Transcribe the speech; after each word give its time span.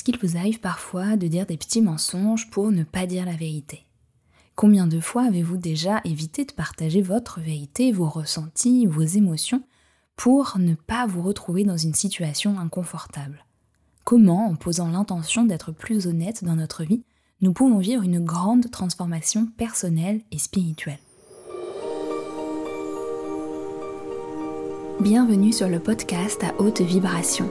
Est-ce 0.00 0.04
qu'il 0.10 0.30
vous 0.30 0.38
arrive 0.38 0.60
parfois 0.60 1.18
de 1.18 1.26
dire 1.26 1.44
des 1.44 1.58
petits 1.58 1.82
mensonges 1.82 2.48
pour 2.48 2.72
ne 2.72 2.84
pas 2.84 3.04
dire 3.04 3.26
la 3.26 3.36
vérité? 3.36 3.84
Combien 4.56 4.86
de 4.86 4.98
fois 4.98 5.24
avez-vous 5.24 5.58
déjà 5.58 6.00
évité 6.04 6.46
de 6.46 6.52
partager 6.52 7.02
votre 7.02 7.38
vérité, 7.38 7.92
vos 7.92 8.08
ressentis, 8.08 8.86
vos 8.86 9.02
émotions, 9.02 9.62
pour 10.16 10.56
ne 10.56 10.74
pas 10.74 11.06
vous 11.06 11.20
retrouver 11.20 11.64
dans 11.64 11.76
une 11.76 11.92
situation 11.92 12.58
inconfortable? 12.58 13.44
Comment, 14.04 14.46
en 14.46 14.56
posant 14.56 14.88
l'intention 14.88 15.44
d'être 15.44 15.70
plus 15.70 16.06
honnête 16.06 16.44
dans 16.44 16.56
notre 16.56 16.82
vie, 16.84 17.04
nous 17.42 17.52
pouvons 17.52 17.76
vivre 17.76 18.02
une 18.02 18.24
grande 18.24 18.70
transformation 18.70 19.48
personnelle 19.58 20.22
et 20.32 20.38
spirituelle? 20.38 21.00
Bienvenue 25.00 25.52
sur 25.52 25.68
le 25.68 25.78
podcast 25.78 26.42
à 26.42 26.58
haute 26.58 26.80
vibration 26.80 27.50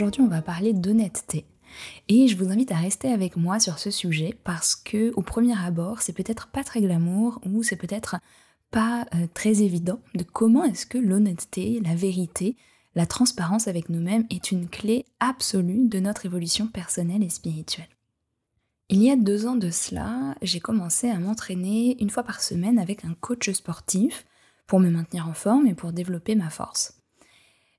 Aujourd'hui, 0.00 0.22
on 0.22 0.28
va 0.28 0.40
parler 0.40 0.72
d'honnêteté. 0.72 1.44
Et 2.08 2.26
je 2.26 2.34
vous 2.34 2.50
invite 2.50 2.72
à 2.72 2.76
rester 2.76 3.12
avec 3.12 3.36
moi 3.36 3.60
sur 3.60 3.78
ce 3.78 3.90
sujet 3.90 4.34
parce 4.44 4.74
que 4.74 5.12
au 5.14 5.20
premier 5.20 5.52
abord, 5.62 6.00
c'est 6.00 6.14
peut-être 6.14 6.48
pas 6.48 6.64
très 6.64 6.80
glamour 6.80 7.38
ou 7.44 7.62
c'est 7.62 7.76
peut-être 7.76 8.16
pas 8.70 9.04
euh, 9.14 9.26
très 9.34 9.60
évident 9.60 10.00
de 10.14 10.22
comment 10.22 10.64
est-ce 10.64 10.86
que 10.86 10.96
l'honnêteté, 10.96 11.82
la 11.84 11.94
vérité, 11.94 12.56
la 12.94 13.04
transparence 13.04 13.68
avec 13.68 13.90
nous-mêmes 13.90 14.24
est 14.30 14.50
une 14.50 14.70
clé 14.70 15.04
absolue 15.20 15.86
de 15.86 16.00
notre 16.00 16.24
évolution 16.24 16.66
personnelle 16.66 17.22
et 17.22 17.28
spirituelle. 17.28 17.90
Il 18.88 19.02
y 19.02 19.10
a 19.10 19.16
deux 19.16 19.46
ans 19.46 19.56
de 19.56 19.68
cela, 19.68 20.34
j'ai 20.40 20.60
commencé 20.60 21.10
à 21.10 21.18
m'entraîner 21.18 22.02
une 22.02 22.10
fois 22.10 22.22
par 22.22 22.40
semaine 22.40 22.78
avec 22.78 23.04
un 23.04 23.12
coach 23.20 23.50
sportif 23.50 24.24
pour 24.66 24.80
me 24.80 24.88
maintenir 24.88 25.28
en 25.28 25.34
forme 25.34 25.66
et 25.66 25.74
pour 25.74 25.92
développer 25.92 26.36
ma 26.36 26.48
force. 26.48 26.99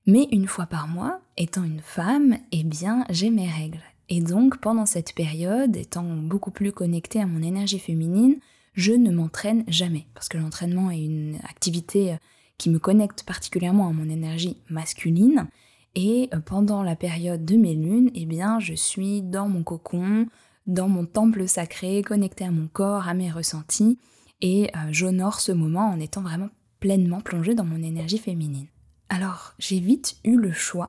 Mais 0.06 0.28
une 0.32 0.48
fois 0.48 0.66
par 0.66 0.88
mois, 0.88 1.20
étant 1.36 1.64
une 1.64 1.80
femme, 1.80 2.36
eh 2.50 2.64
bien, 2.64 3.04
j'ai 3.10 3.30
mes 3.30 3.48
règles. 3.48 3.82
Et 4.08 4.20
donc, 4.20 4.58
pendant 4.58 4.86
cette 4.86 5.14
période, 5.14 5.76
étant 5.76 6.04
beaucoup 6.04 6.50
plus 6.50 6.72
connectée 6.72 7.20
à 7.20 7.26
mon 7.26 7.42
énergie 7.42 7.78
féminine, 7.78 8.36
je 8.74 8.92
ne 8.92 9.10
m'entraîne 9.10 9.64
jamais. 9.68 10.06
Parce 10.14 10.28
que 10.28 10.38
l'entraînement 10.38 10.90
est 10.90 11.04
une 11.04 11.36
activité 11.48 12.16
qui 12.58 12.70
me 12.70 12.78
connecte 12.78 13.24
particulièrement 13.24 13.88
à 13.88 13.92
mon 13.92 14.08
énergie 14.08 14.56
masculine. 14.70 15.48
Et 15.94 16.28
euh, 16.32 16.40
pendant 16.40 16.82
la 16.82 16.96
période 16.96 17.44
de 17.44 17.56
mes 17.56 17.74
lunes, 17.74 18.10
eh 18.14 18.26
bien, 18.26 18.60
je 18.60 18.74
suis 18.74 19.22
dans 19.22 19.48
mon 19.48 19.62
cocon, 19.62 20.26
dans 20.66 20.88
mon 20.88 21.06
temple 21.06 21.46
sacré, 21.48 22.02
connectée 22.02 22.44
à 22.44 22.50
mon 22.50 22.68
corps, 22.68 23.08
à 23.08 23.14
mes 23.14 23.30
ressentis, 23.30 23.98
et 24.40 24.70
euh, 24.76 24.88
j'honore 24.90 25.40
ce 25.40 25.52
moment 25.52 25.90
en 25.90 26.00
étant 26.00 26.22
vraiment 26.22 26.48
pleinement 26.80 27.20
plongée 27.20 27.54
dans 27.54 27.64
mon 27.64 27.82
énergie 27.82 28.18
féminine. 28.18 28.66
Alors, 29.12 29.52
j'ai 29.58 29.78
vite 29.78 30.16
eu 30.24 30.38
le 30.38 30.52
choix. 30.52 30.88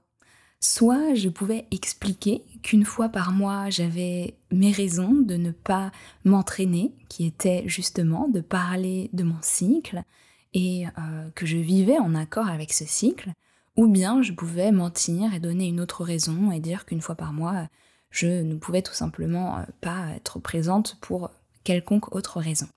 Soit 0.62 1.14
je 1.14 1.28
pouvais 1.28 1.68
expliquer 1.72 2.42
qu'une 2.62 2.86
fois 2.86 3.10
par 3.10 3.34
mois, 3.34 3.70
j'avais 3.70 4.38
mes 4.50 4.72
raisons 4.72 5.12
de 5.12 5.36
ne 5.36 5.52
pas 5.52 5.92
m'entraîner, 6.24 6.94
qui 7.10 7.26
étaient 7.26 7.64
justement 7.66 8.30
de 8.30 8.40
parler 8.40 9.10
de 9.12 9.24
mon 9.24 9.42
cycle, 9.42 10.04
et 10.54 10.86
euh, 10.88 11.30
que 11.36 11.46
je 11.46 11.58
vivais 11.58 12.00
en 12.00 12.16
accord 12.16 12.48
avec 12.48 12.72
ce 12.72 12.86
cycle, 12.86 13.34
ou 13.76 13.90
bien 13.90 14.22
je 14.22 14.32
pouvais 14.32 14.72
mentir 14.72 15.34
et 15.34 15.42
donner 15.42 15.68
une 15.68 15.82
autre 15.82 16.06
raison 16.06 16.50
et 16.54 16.62
dire 16.62 16.86
qu'une 16.86 17.02
fois 17.02 17.16
par 17.16 17.34
mois, 17.34 17.68
je 18.10 18.42
ne 18.42 18.56
pouvais 18.56 18.84
tout 18.84 18.94
simplement 18.94 19.58
euh, 19.58 19.64
pas 19.82 20.12
être 20.16 20.40
présente 20.40 20.98
pour 21.02 21.30
quelconque 21.66 22.16
autre 22.16 22.40
raison. 22.40 22.70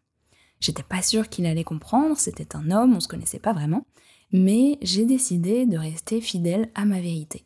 J'étais 0.59 0.83
pas 0.83 1.03
sûre 1.03 1.29
qu'il 1.29 1.47
allait 1.47 1.63
comprendre, 1.63 2.19
c'était 2.19 2.57
un 2.57 2.73
homme, 2.73 2.97
on 2.97 3.01
se 3.01 3.07
connaissait 3.07 3.39
pas 3.39 3.53
vraiment, 3.53 3.87
mais 4.33 4.79
j'ai 4.83 5.05
décidé 5.05 5.67
de 5.67 5.79
rester 5.79 6.21
fidèle 6.21 6.69
à 6.75 6.85
ma 6.85 7.01
vérité. 7.01 7.45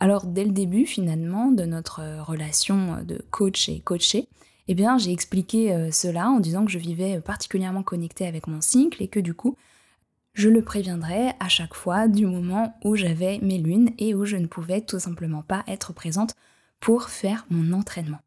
Alors 0.00 0.26
dès 0.26 0.44
le 0.44 0.52
début 0.52 0.86
finalement 0.86 1.50
de 1.50 1.64
notre 1.64 2.02
relation 2.22 3.02
de 3.02 3.24
coach 3.30 3.68
et 3.68 3.80
coaché, 3.80 4.28
eh 4.68 4.74
bien 4.74 4.98
j'ai 4.98 5.12
expliqué 5.12 5.72
euh, 5.72 5.90
cela 5.90 6.28
en 6.28 6.40
disant 6.40 6.64
que 6.64 6.70
je 6.70 6.78
vivais 6.78 7.20
particulièrement 7.20 7.82
connectée 7.82 8.26
avec 8.26 8.46
mon 8.46 8.60
cycle 8.60 9.02
et 9.02 9.08
que 9.08 9.20
du 9.20 9.34
coup 9.34 9.56
je 10.34 10.48
le 10.48 10.62
préviendrais 10.62 11.34
à 11.38 11.48
chaque 11.48 11.74
fois 11.74 12.08
du 12.08 12.26
moment 12.26 12.74
où 12.84 12.96
j'avais 12.96 13.38
mes 13.40 13.58
lunes 13.58 13.90
et 13.98 14.14
où 14.14 14.24
je 14.24 14.36
ne 14.36 14.46
pouvais 14.46 14.80
tout 14.80 14.98
simplement 14.98 15.42
pas 15.42 15.62
être 15.68 15.92
présente 15.92 16.34
pour 16.80 17.08
faire 17.08 17.46
mon 17.50 17.72
entraînement. 17.72 18.18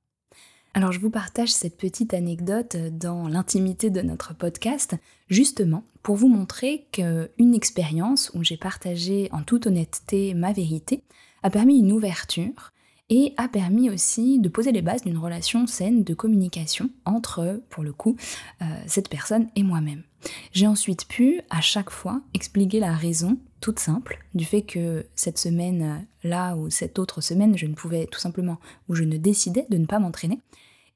Alors 0.77 0.91
je 0.91 0.99
vous 0.99 1.09
partage 1.09 1.51
cette 1.51 1.75
petite 1.75 2.13
anecdote 2.13 2.77
dans 2.91 3.27
l'intimité 3.27 3.89
de 3.89 4.01
notre 4.01 4.35
podcast, 4.35 4.93
justement 5.27 5.83
pour 6.03 6.17
vous 6.17 6.27
montrer 6.27 6.85
qu'une 6.91 7.55
expérience 7.55 8.29
où 8.35 8.43
j'ai 8.43 8.57
partagé 8.57 9.27
en 9.31 9.41
toute 9.41 9.65
honnêteté 9.65 10.35
ma 10.35 10.53
vérité 10.53 11.01
a 11.41 11.49
permis 11.49 11.79
une 11.79 11.91
ouverture 11.91 12.73
et 13.09 13.33
a 13.37 13.47
permis 13.47 13.89
aussi 13.89 14.37
de 14.37 14.49
poser 14.49 14.71
les 14.71 14.83
bases 14.83 15.01
d'une 15.01 15.17
relation 15.17 15.65
saine 15.65 16.03
de 16.03 16.13
communication 16.13 16.91
entre, 17.05 17.59
pour 17.71 17.83
le 17.83 17.91
coup, 17.91 18.15
euh, 18.61 18.65
cette 18.85 19.09
personne 19.09 19.47
et 19.55 19.63
moi-même. 19.63 20.03
J'ai 20.51 20.67
ensuite 20.67 21.07
pu, 21.07 21.41
à 21.49 21.61
chaque 21.61 21.89
fois, 21.89 22.21
expliquer 22.35 22.79
la 22.79 22.93
raison 22.93 23.39
toute 23.59 23.79
simple 23.79 24.19
du 24.33 24.45
fait 24.45 24.61
que 24.61 25.05
cette 25.15 25.37
semaine-là 25.37 26.55
ou 26.55 26.69
cette 26.69 26.99
autre 26.99 27.21
semaine, 27.21 27.57
je 27.57 27.65
ne 27.65 27.73
pouvais 27.73 28.05
tout 28.05 28.19
simplement, 28.19 28.57
ou 28.87 28.95
je 28.95 29.03
ne 29.03 29.17
décidais 29.17 29.65
de 29.69 29.77
ne 29.77 29.85
pas 29.85 29.99
m'entraîner. 29.99 30.39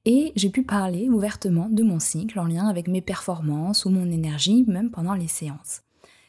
Et 0.05 0.31
j'ai 0.35 0.49
pu 0.49 0.63
parler 0.63 1.09
ouvertement 1.09 1.69
de 1.69 1.83
mon 1.83 1.99
cycle 1.99 2.39
en 2.39 2.45
lien 2.45 2.67
avec 2.67 2.87
mes 2.87 3.01
performances 3.01 3.85
ou 3.85 3.89
mon 3.89 4.09
énergie, 4.09 4.65
même 4.67 4.89
pendant 4.89 5.13
les 5.13 5.27
séances. 5.27 5.81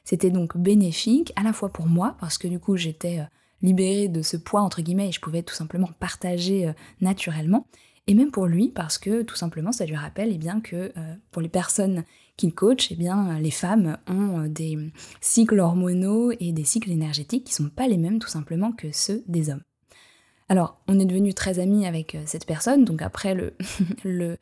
C'était 0.05 0.31
donc 0.31 0.57
bénéfique 0.57 1.33
à 1.37 1.43
la 1.43 1.53
fois 1.53 1.71
pour 1.71 1.87
moi, 1.87 2.17
parce 2.21 2.37
que 2.37 2.49
du 2.49 2.59
coup 2.59 2.77
j'étais 2.77 3.21
euh, 3.21 3.25
libérée 3.63 4.09
de 4.09 4.21
ce 4.21 4.37
poids 4.37 4.61
entre 4.61 4.83
guillemets 4.83 5.09
et 5.09 5.13
je 5.13 5.21
pouvais 5.21 5.43
tout 5.43 5.55
simplement 5.55 5.91
partager 6.01 6.69
euh, 6.69 6.73
naturellement, 7.01 7.67
et 8.07 8.15
même 8.15 8.31
pour 8.31 8.47
lui 8.47 8.69
parce 8.69 8.99
que 8.99 9.23
tout 9.23 9.37
simplement 9.37 9.73
ça 9.73 9.87
lui 9.87 9.97
rappelle 9.97 10.31
eh 10.33 10.39
bien 10.39 10.61
que 10.61 10.93
euh, 10.97 11.15
pour 11.31 11.43
les 11.43 11.49
personnes 11.49 12.05
qu'il 12.37 12.55
coach, 12.55 12.91
eh 12.91 12.97
les 13.41 13.51
femmes 13.51 13.99
ont 14.09 14.41
euh, 14.41 14.49
des 14.49 14.79
cycles 15.21 15.61
hormonaux 15.61 16.33
et 16.41 16.53
des 16.53 16.65
cycles 16.65 16.91
énergétiques 16.91 17.45
qui 17.45 17.55
sont 17.55 17.69
pas 17.69 17.89
les 17.89 17.99
mêmes 17.99 18.19
tout 18.19 18.29
simplement 18.29 18.73
que 18.73 18.91
ceux 18.93 19.23
des 19.27 19.51
hommes. 19.51 19.63
Alors, 20.49 20.83
on 20.89 20.99
est 20.99 21.07
devenu 21.07 21.33
très 21.33 21.61
amis 21.61 21.87
avec 21.87 22.17
cette 22.27 22.47
personne, 22.47 22.85
donc 22.85 23.01
après 23.01 23.35
le, 23.35 23.55
le 24.05 24.37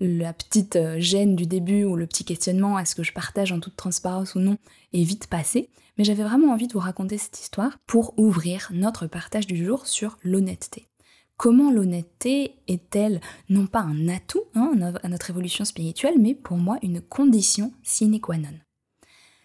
la 0.00 0.32
petite 0.32 0.76
gêne 0.98 1.36
du 1.36 1.46
début 1.46 1.84
ou 1.84 1.94
le 1.94 2.08
petit 2.08 2.24
questionnement, 2.24 2.80
est-ce 2.80 2.96
que 2.96 3.04
je 3.04 3.12
partage 3.12 3.52
en 3.52 3.60
toute 3.60 3.76
transparence 3.76 4.34
ou 4.34 4.40
non, 4.40 4.58
est 4.92 5.04
vite 5.04 5.28
passé 5.28 5.70
mais 5.96 6.04
j'avais 6.04 6.24
vraiment 6.24 6.52
envie 6.52 6.66
de 6.66 6.72
vous 6.72 6.80
raconter 6.80 7.18
cette 7.18 7.40
histoire 7.40 7.78
pour 7.86 8.18
ouvrir 8.18 8.68
notre 8.72 9.06
partage 9.06 9.46
du 9.46 9.64
jour 9.64 9.86
sur 9.86 10.18
l'honnêteté. 10.22 10.88
Comment 11.36 11.72
l'honnêteté 11.72 12.54
est-elle 12.68 13.20
non 13.48 13.66
pas 13.66 13.80
un 13.80 14.08
atout 14.08 14.44
hein, 14.54 14.94
à 15.02 15.08
notre 15.08 15.30
évolution 15.30 15.64
spirituelle, 15.64 16.14
mais 16.18 16.34
pour 16.34 16.56
moi 16.56 16.78
une 16.82 17.00
condition 17.00 17.72
sine 17.82 18.20
qua 18.20 18.38
non 18.38 18.54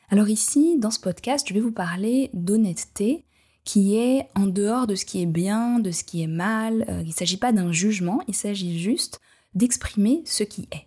Alors 0.10 0.30
ici, 0.30 0.78
dans 0.78 0.92
ce 0.92 1.00
podcast, 1.00 1.48
je 1.50 1.54
vais 1.54 1.60
vous 1.60 1.72
parler 1.72 2.30
d'honnêteté 2.34 3.26
qui 3.64 3.98
est 3.98 4.28
en 4.36 4.48
dehors 4.48 4.88
de 4.88 4.96
ce 4.96 5.06
qui 5.06 5.22
est 5.22 5.28
bien, 5.28 5.80
de 5.80 5.92
ce 5.92 6.04
qui 6.04 6.22
est 6.22 6.28
mal. 6.28 6.86
Euh, 6.90 7.02
il 7.02 7.10
ne 7.10 7.14
s'agit 7.14 7.38
pas 7.38 7.52
d'un 7.52 7.72
jugement, 7.72 8.22
il 8.28 8.36
s'agit 8.36 8.80
juste 8.80 9.20
d'exprimer 9.54 10.22
ce 10.26 10.44
qui 10.44 10.68
est. 10.72 10.86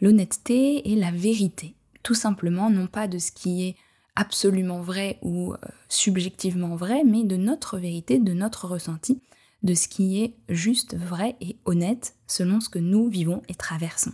L'honnêteté 0.00 0.92
est 0.92 0.96
la 0.96 1.10
vérité, 1.10 1.74
tout 2.02 2.14
simplement, 2.14 2.70
non 2.70 2.86
pas 2.86 3.08
de 3.08 3.18
ce 3.18 3.32
qui 3.32 3.64
est 3.64 3.76
absolument 4.16 4.80
vrai 4.80 5.18
ou 5.22 5.52
euh, 5.52 5.56
subjectivement 5.88 6.76
vrai, 6.76 7.02
mais 7.04 7.24
de 7.24 7.36
notre 7.36 7.78
vérité, 7.78 8.18
de 8.18 8.32
notre 8.32 8.68
ressenti, 8.68 9.20
de 9.64 9.74
ce 9.74 9.88
qui 9.88 10.22
est 10.22 10.34
juste, 10.48 10.96
vrai 10.96 11.36
et 11.40 11.56
honnête 11.64 12.14
selon 12.28 12.60
ce 12.60 12.68
que 12.68 12.78
nous 12.78 13.08
vivons 13.08 13.42
et 13.48 13.54
traversons. 13.54 14.12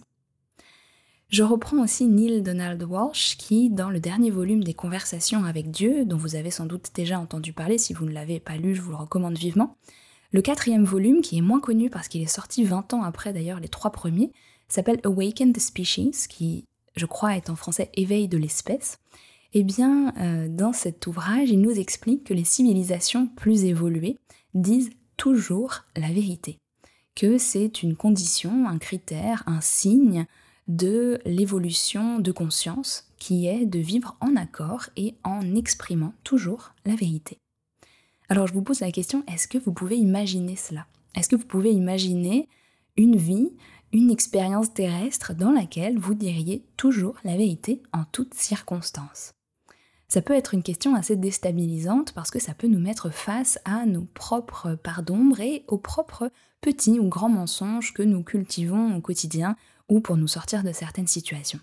Je 1.28 1.42
reprends 1.42 1.82
aussi 1.82 2.06
Neil 2.06 2.42
Donald 2.42 2.82
Walsh 2.82 3.36
qui, 3.36 3.70
dans 3.70 3.90
le 3.90 4.00
dernier 4.00 4.30
volume 4.30 4.64
des 4.64 4.74
Conversations 4.74 5.44
avec 5.44 5.70
Dieu, 5.70 6.04
dont 6.04 6.16
vous 6.16 6.34
avez 6.34 6.50
sans 6.50 6.66
doute 6.66 6.90
déjà 6.94 7.20
entendu 7.20 7.52
parler, 7.52 7.78
si 7.78 7.92
vous 7.92 8.04
ne 8.04 8.12
l'avez 8.12 8.40
pas 8.40 8.56
lu, 8.56 8.74
je 8.74 8.80
vous 8.80 8.90
le 8.90 8.96
recommande 8.96 9.38
vivement, 9.38 9.76
le 10.32 10.42
quatrième 10.42 10.84
volume, 10.84 11.20
qui 11.20 11.38
est 11.38 11.42
moins 11.42 11.60
connu 11.60 11.90
parce 11.90 12.08
qu'il 12.08 12.22
est 12.22 12.26
sorti 12.26 12.64
20 12.64 12.94
ans 12.94 13.02
après 13.02 13.32
d'ailleurs 13.32 13.60
les 13.60 13.68
trois 13.68 13.92
premiers, 13.92 14.32
s'appelle 14.68 15.00
Awaken 15.04 15.52
the 15.52 15.60
Species, 15.60 16.26
qui 16.28 16.64
je 16.96 17.06
crois 17.06 17.36
est 17.36 17.50
en 17.50 17.56
français 17.56 17.90
éveil 17.94 18.28
de 18.28 18.38
l'espèce, 18.38 18.98
eh 19.52 19.64
bien, 19.64 20.14
euh, 20.18 20.48
dans 20.48 20.72
cet 20.72 21.06
ouvrage, 21.06 21.50
il 21.50 21.60
nous 21.60 21.78
explique 21.78 22.24
que 22.24 22.34
les 22.34 22.44
civilisations 22.44 23.26
plus 23.26 23.64
évoluées 23.64 24.16
disent 24.54 24.90
toujours 25.20 25.84
la 25.96 26.10
vérité, 26.10 26.56
que 27.14 27.36
c'est 27.36 27.82
une 27.82 27.94
condition, 27.94 28.66
un 28.66 28.78
critère, 28.78 29.42
un 29.46 29.60
signe 29.60 30.24
de 30.66 31.20
l'évolution 31.26 32.20
de 32.20 32.32
conscience 32.32 33.06
qui 33.18 33.46
est 33.46 33.66
de 33.66 33.78
vivre 33.78 34.16
en 34.22 34.34
accord 34.34 34.86
et 34.96 35.14
en 35.22 35.54
exprimant 35.54 36.14
toujours 36.24 36.72
la 36.86 36.94
vérité. 36.94 37.36
Alors 38.30 38.46
je 38.46 38.54
vous 38.54 38.62
pose 38.62 38.80
la 38.80 38.92
question, 38.92 39.22
est-ce 39.26 39.46
que 39.46 39.58
vous 39.58 39.74
pouvez 39.74 39.98
imaginer 39.98 40.56
cela? 40.56 40.86
Est-ce 41.14 41.28
que 41.28 41.36
vous 41.36 41.46
pouvez 41.46 41.70
imaginer 41.70 42.48
une 42.96 43.16
vie, 43.16 43.52
une 43.92 44.10
expérience 44.10 44.72
terrestre 44.72 45.34
dans 45.34 45.52
laquelle 45.52 45.98
vous 45.98 46.14
diriez 46.14 46.64
toujours 46.78 47.18
la 47.24 47.36
vérité 47.36 47.82
en 47.92 48.04
toutes 48.04 48.32
circonstances? 48.32 49.32
Ça 50.10 50.22
peut 50.22 50.34
être 50.34 50.54
une 50.54 50.64
question 50.64 50.96
assez 50.96 51.14
déstabilisante 51.14 52.12
parce 52.12 52.32
que 52.32 52.40
ça 52.40 52.52
peut 52.52 52.66
nous 52.66 52.80
mettre 52.80 53.10
face 53.10 53.60
à 53.64 53.86
nos 53.86 54.02
propres 54.02 54.74
parts 54.74 55.04
d'ombre 55.04 55.40
et 55.40 55.64
aux 55.68 55.78
propres 55.78 56.32
petits 56.60 56.98
ou 56.98 57.08
grands 57.08 57.28
mensonges 57.28 57.94
que 57.94 58.02
nous 58.02 58.24
cultivons 58.24 58.96
au 58.96 59.00
quotidien 59.00 59.56
ou 59.88 60.00
pour 60.00 60.16
nous 60.16 60.26
sortir 60.26 60.64
de 60.64 60.72
certaines 60.72 61.06
situations. 61.06 61.60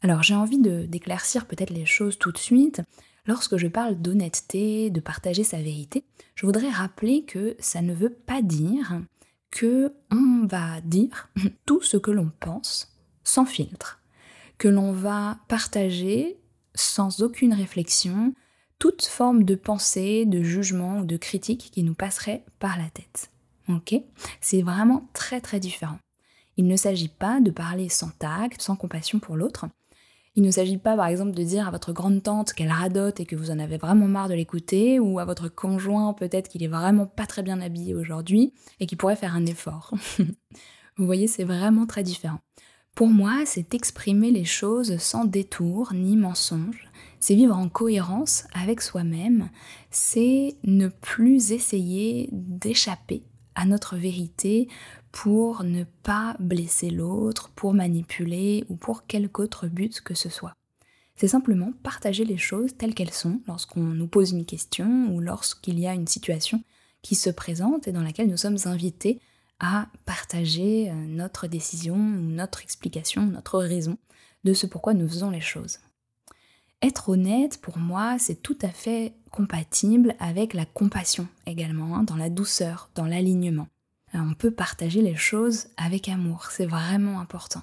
Alors 0.00 0.22
j'ai 0.22 0.34
envie 0.34 0.58
d'éclaircir 0.58 1.46
peut-être 1.46 1.68
les 1.70 1.84
choses 1.84 2.18
tout 2.18 2.32
de 2.32 2.38
suite. 2.38 2.80
Lorsque 3.26 3.58
je 3.58 3.68
parle 3.68 3.96
d'honnêteté, 3.96 4.88
de 4.88 5.00
partager 5.00 5.44
sa 5.44 5.58
vérité, 5.58 6.04
je 6.36 6.46
voudrais 6.46 6.70
rappeler 6.70 7.24
que 7.24 7.54
ça 7.58 7.82
ne 7.82 7.92
veut 7.92 8.14
pas 8.14 8.40
dire 8.40 9.02
que 9.50 9.92
on 10.10 10.46
va 10.46 10.80
dire 10.80 11.28
tout 11.66 11.82
ce 11.82 11.98
que 11.98 12.10
l'on 12.10 12.32
pense 12.40 12.96
sans 13.24 13.44
filtre, 13.44 14.00
que 14.56 14.68
l'on 14.68 14.92
va 14.92 15.38
partager 15.48 16.38
sans 16.80 17.22
aucune 17.22 17.54
réflexion, 17.54 18.34
toute 18.78 19.04
forme 19.04 19.44
de 19.44 19.54
pensée, 19.54 20.24
de 20.24 20.42
jugement 20.42 20.98
ou 20.98 21.04
de 21.04 21.16
critique 21.16 21.70
qui 21.72 21.82
nous 21.82 21.94
passerait 21.94 22.44
par 22.58 22.78
la 22.78 22.88
tête. 22.90 23.30
Ok? 23.68 23.94
C'est 24.40 24.62
vraiment 24.62 25.08
très 25.12 25.40
très 25.40 25.60
différent. 25.60 25.98
Il 26.56 26.66
ne 26.66 26.76
s'agit 26.76 27.08
pas 27.08 27.40
de 27.40 27.50
parler 27.50 27.88
sans 27.88 28.10
tact, 28.18 28.62
sans 28.62 28.76
compassion 28.76 29.18
pour 29.18 29.36
l'autre. 29.36 29.66
Il 30.34 30.42
ne 30.42 30.50
s'agit 30.50 30.78
pas 30.78 30.96
par 30.96 31.06
exemple 31.06 31.32
de 31.32 31.42
dire 31.42 31.66
à 31.66 31.70
votre 31.70 31.92
grande 31.92 32.22
tante 32.22 32.52
qu'elle 32.52 32.70
radote 32.70 33.18
et 33.20 33.26
que 33.26 33.34
vous 33.34 33.50
en 33.50 33.58
avez 33.58 33.76
vraiment 33.76 34.06
marre 34.06 34.28
de 34.28 34.34
l'écouter, 34.34 35.00
ou 35.00 35.18
à 35.18 35.24
votre 35.24 35.48
conjoint 35.48 36.12
peut-être 36.14 36.48
qu'il 36.48 36.62
est 36.62 36.68
vraiment 36.68 37.06
pas 37.06 37.26
très 37.26 37.42
bien 37.42 37.60
habillé 37.60 37.94
aujourd'hui 37.94 38.52
et 38.78 38.86
qu'il 38.86 38.98
pourrait 38.98 39.16
faire 39.16 39.34
un 39.34 39.46
effort. 39.46 39.92
vous 40.96 41.06
voyez, 41.06 41.26
c'est 41.26 41.44
vraiment 41.44 41.86
très 41.86 42.04
différent. 42.04 42.38
Pour 42.98 43.10
moi, 43.10 43.44
c'est 43.46 43.74
exprimer 43.74 44.32
les 44.32 44.44
choses 44.44 44.98
sans 44.98 45.24
détour 45.24 45.92
ni 45.94 46.16
mensonge, 46.16 46.90
c'est 47.20 47.36
vivre 47.36 47.56
en 47.56 47.68
cohérence 47.68 48.42
avec 48.52 48.80
soi-même, 48.80 49.50
c'est 49.88 50.56
ne 50.64 50.88
plus 50.88 51.52
essayer 51.52 52.28
d'échapper 52.32 53.22
à 53.54 53.66
notre 53.66 53.96
vérité 53.96 54.66
pour 55.12 55.62
ne 55.62 55.84
pas 56.02 56.34
blesser 56.40 56.90
l'autre, 56.90 57.50
pour 57.50 57.72
manipuler 57.72 58.64
ou 58.68 58.74
pour 58.74 59.06
quelque 59.06 59.42
autre 59.42 59.68
but 59.68 60.00
que 60.00 60.14
ce 60.14 60.28
soit. 60.28 60.54
C'est 61.14 61.28
simplement 61.28 61.72
partager 61.84 62.24
les 62.24 62.36
choses 62.36 62.76
telles 62.76 62.96
qu'elles 62.96 63.12
sont 63.12 63.40
lorsqu'on 63.46 63.80
nous 63.80 64.08
pose 64.08 64.32
une 64.32 64.44
question 64.44 65.14
ou 65.14 65.20
lorsqu'il 65.20 65.78
y 65.78 65.86
a 65.86 65.94
une 65.94 66.08
situation 66.08 66.64
qui 67.02 67.14
se 67.14 67.30
présente 67.30 67.86
et 67.86 67.92
dans 67.92 68.02
laquelle 68.02 68.28
nous 68.28 68.36
sommes 68.36 68.58
invités 68.64 69.20
à 69.60 69.88
partager 70.06 70.90
euh, 70.90 70.94
notre 70.94 71.46
décision 71.46 71.96
notre 71.96 72.62
explication, 72.62 73.26
notre 73.26 73.58
raison 73.58 73.98
de 74.44 74.54
ce 74.54 74.66
pourquoi 74.66 74.94
nous 74.94 75.08
faisons 75.08 75.30
les 75.30 75.40
choses. 75.40 75.78
Être 76.80 77.08
honnête, 77.08 77.60
pour 77.60 77.78
moi, 77.78 78.18
c'est 78.20 78.40
tout 78.40 78.58
à 78.62 78.68
fait 78.68 79.14
compatible 79.32 80.14
avec 80.20 80.54
la 80.54 80.64
compassion 80.64 81.26
également, 81.46 81.96
hein, 81.96 82.04
dans 82.04 82.16
la 82.16 82.30
douceur, 82.30 82.88
dans 82.94 83.06
l'alignement. 83.06 83.66
Euh, 84.14 84.18
on 84.20 84.34
peut 84.34 84.52
partager 84.52 85.02
les 85.02 85.16
choses 85.16 85.66
avec 85.76 86.08
amour, 86.08 86.46
c'est 86.50 86.66
vraiment 86.66 87.20
important. 87.20 87.62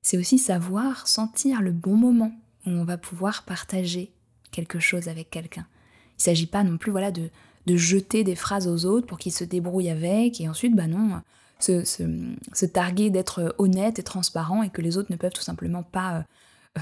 C'est 0.00 0.16
aussi 0.16 0.38
savoir 0.38 1.06
sentir 1.06 1.60
le 1.60 1.72
bon 1.72 1.96
moment 1.96 2.32
où 2.64 2.70
on 2.70 2.84
va 2.84 2.96
pouvoir 2.96 3.44
partager 3.44 4.12
quelque 4.50 4.80
chose 4.80 5.08
avec 5.08 5.28
quelqu'un. 5.28 5.66
Il 6.12 6.20
ne 6.20 6.22
s'agit 6.22 6.46
pas 6.46 6.64
non 6.64 6.78
plus 6.78 6.90
voilà, 6.90 7.10
de, 7.10 7.30
de 7.68 7.76
jeter 7.76 8.24
des 8.24 8.34
phrases 8.34 8.66
aux 8.66 8.86
autres 8.86 9.06
pour 9.06 9.18
qu'ils 9.18 9.32
se 9.32 9.44
débrouillent 9.44 9.90
avec, 9.90 10.40
et 10.40 10.48
ensuite, 10.48 10.74
bah 10.74 10.86
non, 10.86 11.20
se, 11.58 11.84
se, 11.84 12.66
targuer 12.66 13.10
d'être 13.10 13.54
honnête 13.58 13.98
et 13.98 14.02
transparent, 14.02 14.62
et 14.62 14.70
que 14.70 14.80
les 14.80 14.96
autres 14.96 15.12
ne 15.12 15.16
peuvent 15.16 15.32
tout 15.32 15.42
simplement 15.42 15.82
pas 15.82 16.18
euh, 16.18 16.22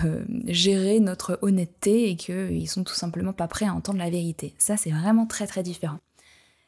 euh, 0.04 0.24
gérer 0.46 1.00
notre 1.00 1.38
honnêteté, 1.42 2.10
et 2.10 2.16
qu'ils 2.16 2.68
sont 2.68 2.84
tout 2.84 2.94
simplement 2.94 3.32
pas 3.32 3.48
prêts 3.48 3.66
à 3.66 3.74
entendre 3.74 3.98
la 3.98 4.10
vérité. 4.10 4.54
Ça, 4.58 4.76
c'est 4.76 4.90
vraiment 4.90 5.26
très 5.26 5.46
très 5.46 5.62
différent. 5.62 5.98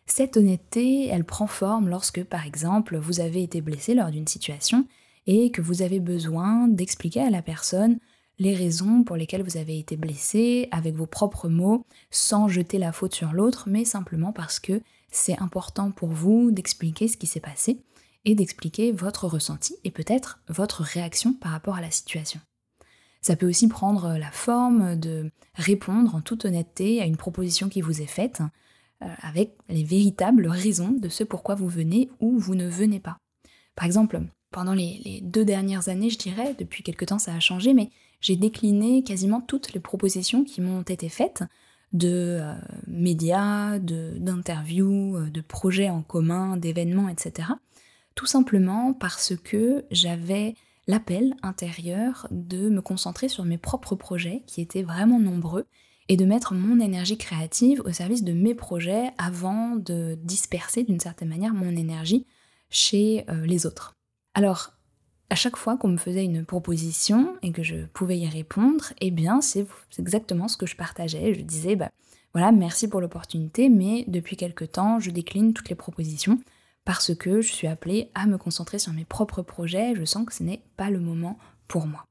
Cette 0.06 0.36
honnêteté, 0.36 1.06
elle 1.06 1.24
prend 1.24 1.46
forme 1.46 1.88
lorsque, 1.88 2.24
par 2.24 2.46
exemple, 2.46 2.96
vous 2.96 3.20
avez 3.20 3.42
été 3.42 3.60
blessé 3.60 3.94
lors 3.94 4.10
d'une 4.10 4.26
situation 4.26 4.86
et 5.26 5.50
que 5.50 5.60
vous 5.60 5.82
avez 5.82 6.00
besoin 6.00 6.66
d'expliquer 6.66 7.20
à 7.20 7.30
la 7.30 7.42
personne 7.42 7.98
les 8.38 8.54
raisons 8.54 9.02
pour 9.02 9.16
lesquelles 9.16 9.42
vous 9.42 9.56
avez 9.56 9.78
été 9.78 9.96
blessé 9.96 10.68
avec 10.70 10.94
vos 10.94 11.06
propres 11.06 11.48
mots, 11.48 11.84
sans 12.10 12.48
jeter 12.48 12.78
la 12.78 12.92
faute 12.92 13.14
sur 13.14 13.32
l'autre, 13.32 13.64
mais 13.68 13.84
simplement 13.84 14.32
parce 14.32 14.60
que 14.60 14.80
c'est 15.10 15.38
important 15.40 15.90
pour 15.90 16.10
vous 16.10 16.50
d'expliquer 16.50 17.08
ce 17.08 17.16
qui 17.16 17.26
s'est 17.26 17.40
passé 17.40 17.82
et 18.24 18.34
d'expliquer 18.34 18.92
votre 18.92 19.26
ressenti 19.26 19.76
et 19.84 19.90
peut-être 19.90 20.40
votre 20.48 20.82
réaction 20.82 21.32
par 21.32 21.52
rapport 21.52 21.76
à 21.76 21.80
la 21.80 21.90
situation. 21.90 22.40
Ça 23.20 23.34
peut 23.34 23.48
aussi 23.48 23.68
prendre 23.68 24.16
la 24.16 24.30
forme 24.30 24.96
de 24.96 25.30
répondre 25.54 26.14
en 26.14 26.20
toute 26.20 26.44
honnêteté 26.44 27.00
à 27.00 27.06
une 27.06 27.16
proposition 27.16 27.68
qui 27.68 27.80
vous 27.80 28.00
est 28.00 28.06
faite, 28.06 28.42
euh, 29.02 29.06
avec 29.20 29.56
les 29.68 29.82
véritables 29.82 30.46
raisons 30.46 30.90
de 30.90 31.08
ce 31.08 31.24
pourquoi 31.24 31.54
vous 31.54 31.68
venez 31.68 32.10
ou 32.20 32.38
vous 32.38 32.54
ne 32.54 32.68
venez 32.68 33.00
pas. 33.00 33.18
Par 33.74 33.86
exemple, 33.86 34.20
pendant 34.50 34.74
les, 34.74 35.00
les 35.04 35.20
deux 35.20 35.44
dernières 35.44 35.88
années, 35.88 36.10
je 36.10 36.18
dirais, 36.18 36.54
depuis 36.58 36.82
quelque 36.82 37.04
temps 37.04 37.18
ça 37.18 37.34
a 37.34 37.40
changé, 37.40 37.74
mais 37.74 37.90
j'ai 38.20 38.36
décliné 38.36 39.02
quasiment 39.02 39.40
toutes 39.40 39.72
les 39.72 39.80
propositions 39.80 40.44
qui 40.44 40.60
m'ont 40.60 40.82
été 40.82 41.08
faites 41.08 41.44
de 41.92 42.38
euh, 42.40 42.54
médias, 42.86 43.78
d'interviews, 43.78 45.16
euh, 45.16 45.30
de, 45.30 45.40
projets 45.40 45.88
en 45.88 46.02
commun, 46.02 46.56
d'événements, 46.56 47.08
etc. 47.08 47.48
Tout 48.14 48.26
simplement 48.26 48.92
parce 48.92 49.34
que 49.36 49.84
j'avais 49.90 50.54
l'appel 50.86 51.34
intérieur 51.42 52.26
de 52.30 52.68
me 52.68 52.80
concentrer 52.80 53.28
sur 53.28 53.44
mes 53.44 53.58
propres 53.58 53.94
projets 53.94 54.42
qui 54.46 54.60
étaient 54.60 54.82
vraiment 54.82 55.20
nombreux 55.20 55.66
et 56.08 56.16
de 56.16 56.24
mettre 56.24 56.54
mon 56.54 56.80
énergie 56.80 57.18
créative 57.18 57.82
au 57.84 57.92
service 57.92 58.24
de 58.24 58.32
mes 58.32 58.54
projets 58.54 59.10
avant 59.18 59.76
de 59.76 60.18
disperser 60.22 60.84
d'une 60.84 61.00
certaine 61.00 61.28
manière 61.28 61.52
mon 61.54 61.76
énergie 61.76 62.26
chez 62.70 63.24
euh, 63.28 63.46
les 63.46 63.66
autres. 63.66 63.94
Alors, 64.34 64.77
à 65.30 65.34
chaque 65.34 65.56
fois 65.56 65.76
qu'on 65.76 65.88
me 65.88 65.98
faisait 65.98 66.24
une 66.24 66.44
proposition 66.44 67.36
et 67.42 67.52
que 67.52 67.62
je 67.62 67.86
pouvais 67.86 68.18
y 68.18 68.28
répondre, 68.28 68.92
eh 69.00 69.10
bien, 69.10 69.40
c'est 69.40 69.66
exactement 69.98 70.48
ce 70.48 70.56
que 70.56 70.66
je 70.66 70.76
partageais. 70.76 71.34
Je 71.34 71.42
disais, 71.42 71.76
bah 71.76 71.90
voilà, 72.32 72.52
merci 72.52 72.88
pour 72.88 73.00
l'opportunité, 73.00 73.68
mais 73.68 74.04
depuis 74.08 74.36
quelque 74.36 74.64
temps, 74.64 75.00
je 75.00 75.10
décline 75.10 75.52
toutes 75.52 75.68
les 75.68 75.74
propositions 75.74 76.38
parce 76.84 77.14
que 77.14 77.42
je 77.42 77.52
suis 77.52 77.66
appelée 77.66 78.10
à 78.14 78.26
me 78.26 78.38
concentrer 78.38 78.78
sur 78.78 78.94
mes 78.94 79.04
propres 79.04 79.42
projets. 79.42 79.94
Je 79.94 80.04
sens 80.04 80.24
que 80.24 80.34
ce 80.34 80.42
n'est 80.42 80.62
pas 80.76 80.88
le 80.88 81.00
moment 81.00 81.38
pour 81.66 81.86
moi. 81.86 82.04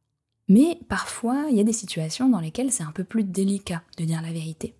Mais 0.48 0.80
parfois, 0.88 1.48
il 1.50 1.58
y 1.58 1.60
a 1.60 1.64
des 1.64 1.74
situations 1.74 2.30
dans 2.30 2.40
lesquelles 2.40 2.72
c'est 2.72 2.84
un 2.84 2.92
peu 2.92 3.04
plus 3.04 3.24
délicat 3.24 3.82
de 3.98 4.06
dire 4.06 4.22
la 4.22 4.32
vérité. 4.32 4.76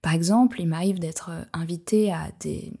Par 0.00 0.14
exemple, 0.14 0.60
il 0.60 0.68
m'arrive 0.68 0.98
d'être 0.98 1.30
invitée 1.52 2.12
à 2.12 2.30
des 2.40 2.72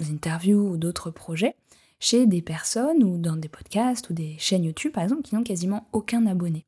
interviews 0.00 0.72
ou 0.72 0.76
d'autres 0.76 1.10
projets 1.10 1.56
chez 2.00 2.26
des 2.26 2.42
personnes 2.42 3.02
ou 3.02 3.18
dans 3.18 3.36
des 3.36 3.48
podcasts 3.48 4.08
ou 4.10 4.14
des 4.14 4.36
chaînes 4.38 4.64
YouTube 4.64 4.92
par 4.92 5.02
exemple 5.02 5.22
qui 5.22 5.34
n'ont 5.34 5.42
quasiment 5.42 5.88
aucun 5.92 6.26
abonné. 6.26 6.64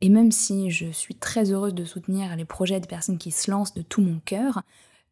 Et 0.00 0.08
même 0.08 0.32
si 0.32 0.70
je 0.70 0.90
suis 0.90 1.14
très 1.14 1.52
heureuse 1.52 1.74
de 1.74 1.84
soutenir 1.84 2.34
les 2.36 2.46
projets 2.46 2.80
de 2.80 2.86
personnes 2.86 3.18
qui 3.18 3.30
se 3.30 3.50
lancent 3.50 3.74
de 3.74 3.82
tout 3.82 4.00
mon 4.00 4.18
cœur, 4.24 4.62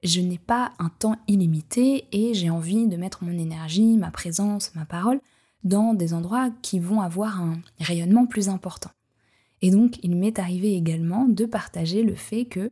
je 0.02 0.20
n'ai 0.20 0.38
pas 0.38 0.72
un 0.78 0.88
temps 0.88 1.16
illimité 1.26 2.06
et 2.12 2.32
j'ai 2.32 2.50
envie 2.50 2.86
de 2.86 2.96
mettre 2.96 3.24
mon 3.24 3.36
énergie, 3.36 3.96
ma 3.98 4.10
présence, 4.10 4.74
ma 4.74 4.84
parole 4.84 5.20
dans 5.64 5.92
des 5.92 6.14
endroits 6.14 6.50
qui 6.62 6.78
vont 6.78 7.00
avoir 7.00 7.40
un 7.40 7.60
rayonnement 7.80 8.26
plus 8.26 8.48
important. 8.48 8.90
Et 9.60 9.70
donc 9.70 9.98
il 10.02 10.16
m'est 10.16 10.38
arrivé 10.38 10.74
également 10.74 11.26
de 11.26 11.44
partager 11.44 12.02
le 12.02 12.14
fait 12.14 12.44
que 12.44 12.70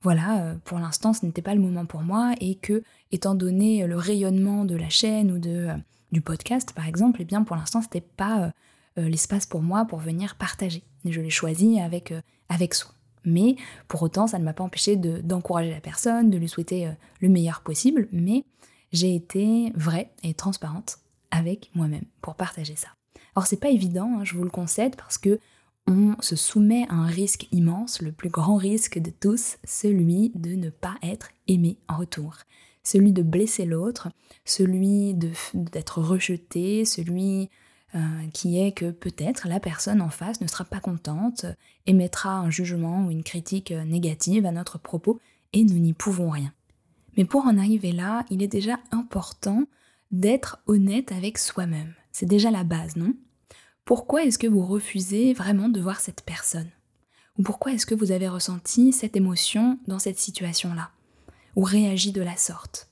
voilà, 0.00 0.42
euh, 0.42 0.54
pour 0.64 0.78
l'instant 0.78 1.12
ce 1.12 1.24
n'était 1.24 1.42
pas 1.42 1.54
le 1.54 1.60
moment 1.60 1.86
pour 1.86 2.00
moi 2.00 2.32
et 2.40 2.56
que 2.56 2.82
étant 3.12 3.34
donné 3.34 3.86
le 3.86 3.96
rayonnement 3.96 4.64
de 4.64 4.74
la 4.74 4.88
chaîne 4.88 5.30
ou 5.30 5.38
de 5.38 5.50
euh, 5.50 5.76
du 6.12 6.20
podcast, 6.20 6.72
par 6.74 6.86
exemple, 6.86 7.20
eh 7.22 7.24
bien 7.24 7.42
pour 7.42 7.56
l'instant, 7.56 7.82
c'était 7.82 8.02
pas 8.02 8.44
euh, 8.44 8.50
euh, 8.98 9.08
l'espace 9.08 9.46
pour 9.46 9.62
moi 9.62 9.86
pour 9.86 9.98
venir 9.98 10.36
partager. 10.36 10.84
Je 11.04 11.20
l'ai 11.20 11.30
choisi 11.30 11.80
avec, 11.80 12.12
euh, 12.12 12.20
avec 12.48 12.74
soin. 12.74 12.92
Mais 13.24 13.56
pour 13.88 14.02
autant, 14.02 14.26
ça 14.26 14.38
ne 14.38 14.44
m'a 14.44 14.52
pas 14.52 14.64
empêché 14.64 14.96
d'encourager 14.96 15.70
la 15.70 15.80
personne, 15.80 16.28
de 16.30 16.38
lui 16.38 16.48
souhaiter 16.48 16.90
le 17.20 17.28
meilleur 17.28 17.60
possible, 17.60 18.08
mais 18.10 18.44
j'ai 18.90 19.14
été 19.14 19.72
vraie 19.76 20.10
et 20.24 20.34
transparente 20.34 20.98
avec 21.30 21.70
moi-même 21.76 22.04
pour 22.20 22.34
partager 22.34 22.74
ça. 22.74 22.88
Alors 23.36 23.46
c'est 23.46 23.60
pas 23.60 23.70
évident, 23.70 24.18
hein, 24.18 24.24
je 24.24 24.34
vous 24.34 24.42
le 24.42 24.50
concède, 24.50 24.96
parce 24.96 25.18
que 25.18 25.38
on 25.86 26.16
se 26.20 26.34
soumet 26.34 26.84
à 26.88 26.94
un 26.94 27.06
risque 27.06 27.46
immense, 27.52 28.02
le 28.02 28.10
plus 28.10 28.28
grand 28.28 28.56
risque 28.56 28.98
de 28.98 29.10
tous, 29.10 29.56
celui 29.64 30.32
de 30.34 30.56
ne 30.56 30.70
pas 30.70 30.96
être 31.02 31.30
aimé 31.46 31.78
en 31.88 31.98
retour, 31.98 32.38
celui 32.82 33.12
de 33.12 33.22
blesser 33.22 33.64
l'autre, 33.64 34.08
celui 34.44 35.14
d'être 35.14 36.00
rejeté, 36.00 36.84
celui 36.84 37.50
euh, 37.94 37.98
qui 38.32 38.60
est 38.60 38.72
que 38.72 38.90
peut-être 38.90 39.48
la 39.48 39.60
personne 39.60 40.00
en 40.00 40.08
face 40.08 40.40
ne 40.40 40.46
sera 40.46 40.64
pas 40.64 40.80
contente, 40.80 41.46
émettra 41.86 42.38
un 42.38 42.50
jugement 42.50 43.06
ou 43.06 43.10
une 43.10 43.24
critique 43.24 43.70
négative 43.70 44.46
à 44.46 44.52
notre 44.52 44.78
propos, 44.78 45.20
et 45.52 45.64
nous 45.64 45.78
n'y 45.78 45.92
pouvons 45.92 46.30
rien. 46.30 46.52
Mais 47.16 47.24
pour 47.24 47.44
en 47.44 47.58
arriver 47.58 47.92
là, 47.92 48.24
il 48.30 48.42
est 48.42 48.48
déjà 48.48 48.78
important 48.90 49.64
d'être 50.10 50.58
honnête 50.66 51.12
avec 51.12 51.38
soi-même. 51.38 51.94
C'est 52.12 52.26
déjà 52.26 52.50
la 52.50 52.64
base, 52.64 52.96
non? 52.96 53.14
Pourquoi 53.84 54.24
est-ce 54.24 54.38
que 54.38 54.46
vous 54.46 54.64
refusez 54.64 55.32
vraiment 55.32 55.68
de 55.68 55.80
voir 55.80 56.00
cette 56.00 56.22
personne? 56.22 56.70
Ou 57.38 57.42
pourquoi 57.42 57.72
est-ce 57.72 57.86
que 57.86 57.94
vous 57.94 58.12
avez 58.12 58.28
ressenti 58.28 58.92
cette 58.92 59.16
émotion 59.16 59.78
dans 59.86 59.98
cette 59.98 60.18
situation-là? 60.18 60.90
Ou 61.56 61.62
réagi 61.62 62.12
de 62.12 62.22
la 62.22 62.36
sorte 62.36 62.88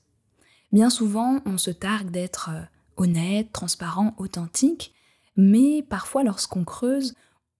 Bien 0.71 0.89
souvent, 0.89 1.39
on 1.45 1.57
se 1.57 1.71
targue 1.71 2.11
d'être 2.11 2.49
euh, 2.51 2.61
honnête, 2.97 3.51
transparent, 3.51 4.13
authentique, 4.17 4.93
mais 5.35 5.83
parfois 5.83 6.23
lorsqu'on 6.23 6.63
creuse, 6.63 7.13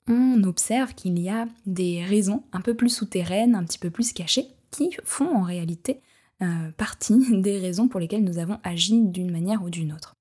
on 0.07 0.43
observe 0.43 0.93
qu'il 0.93 1.19
y 1.19 1.29
a 1.29 1.47
des 1.65 2.03
raisons 2.03 2.43
un 2.53 2.61
peu 2.61 2.73
plus 2.73 2.89
souterraines, 2.89 3.55
un 3.55 3.63
petit 3.63 3.79
peu 3.79 3.89
plus 3.89 4.13
cachées, 4.13 4.47
qui 4.71 4.89
font 5.03 5.35
en 5.35 5.43
réalité 5.43 6.01
euh, 6.41 6.71
partie 6.77 7.19
des 7.41 7.59
raisons 7.59 7.87
pour 7.87 7.99
lesquelles 7.99 8.23
nous 8.23 8.39
avons 8.39 8.59
agi 8.63 9.01
d'une 9.01 9.31
manière 9.31 9.63
ou 9.63 9.69
d'une 9.69 9.93
autre. 9.93 10.15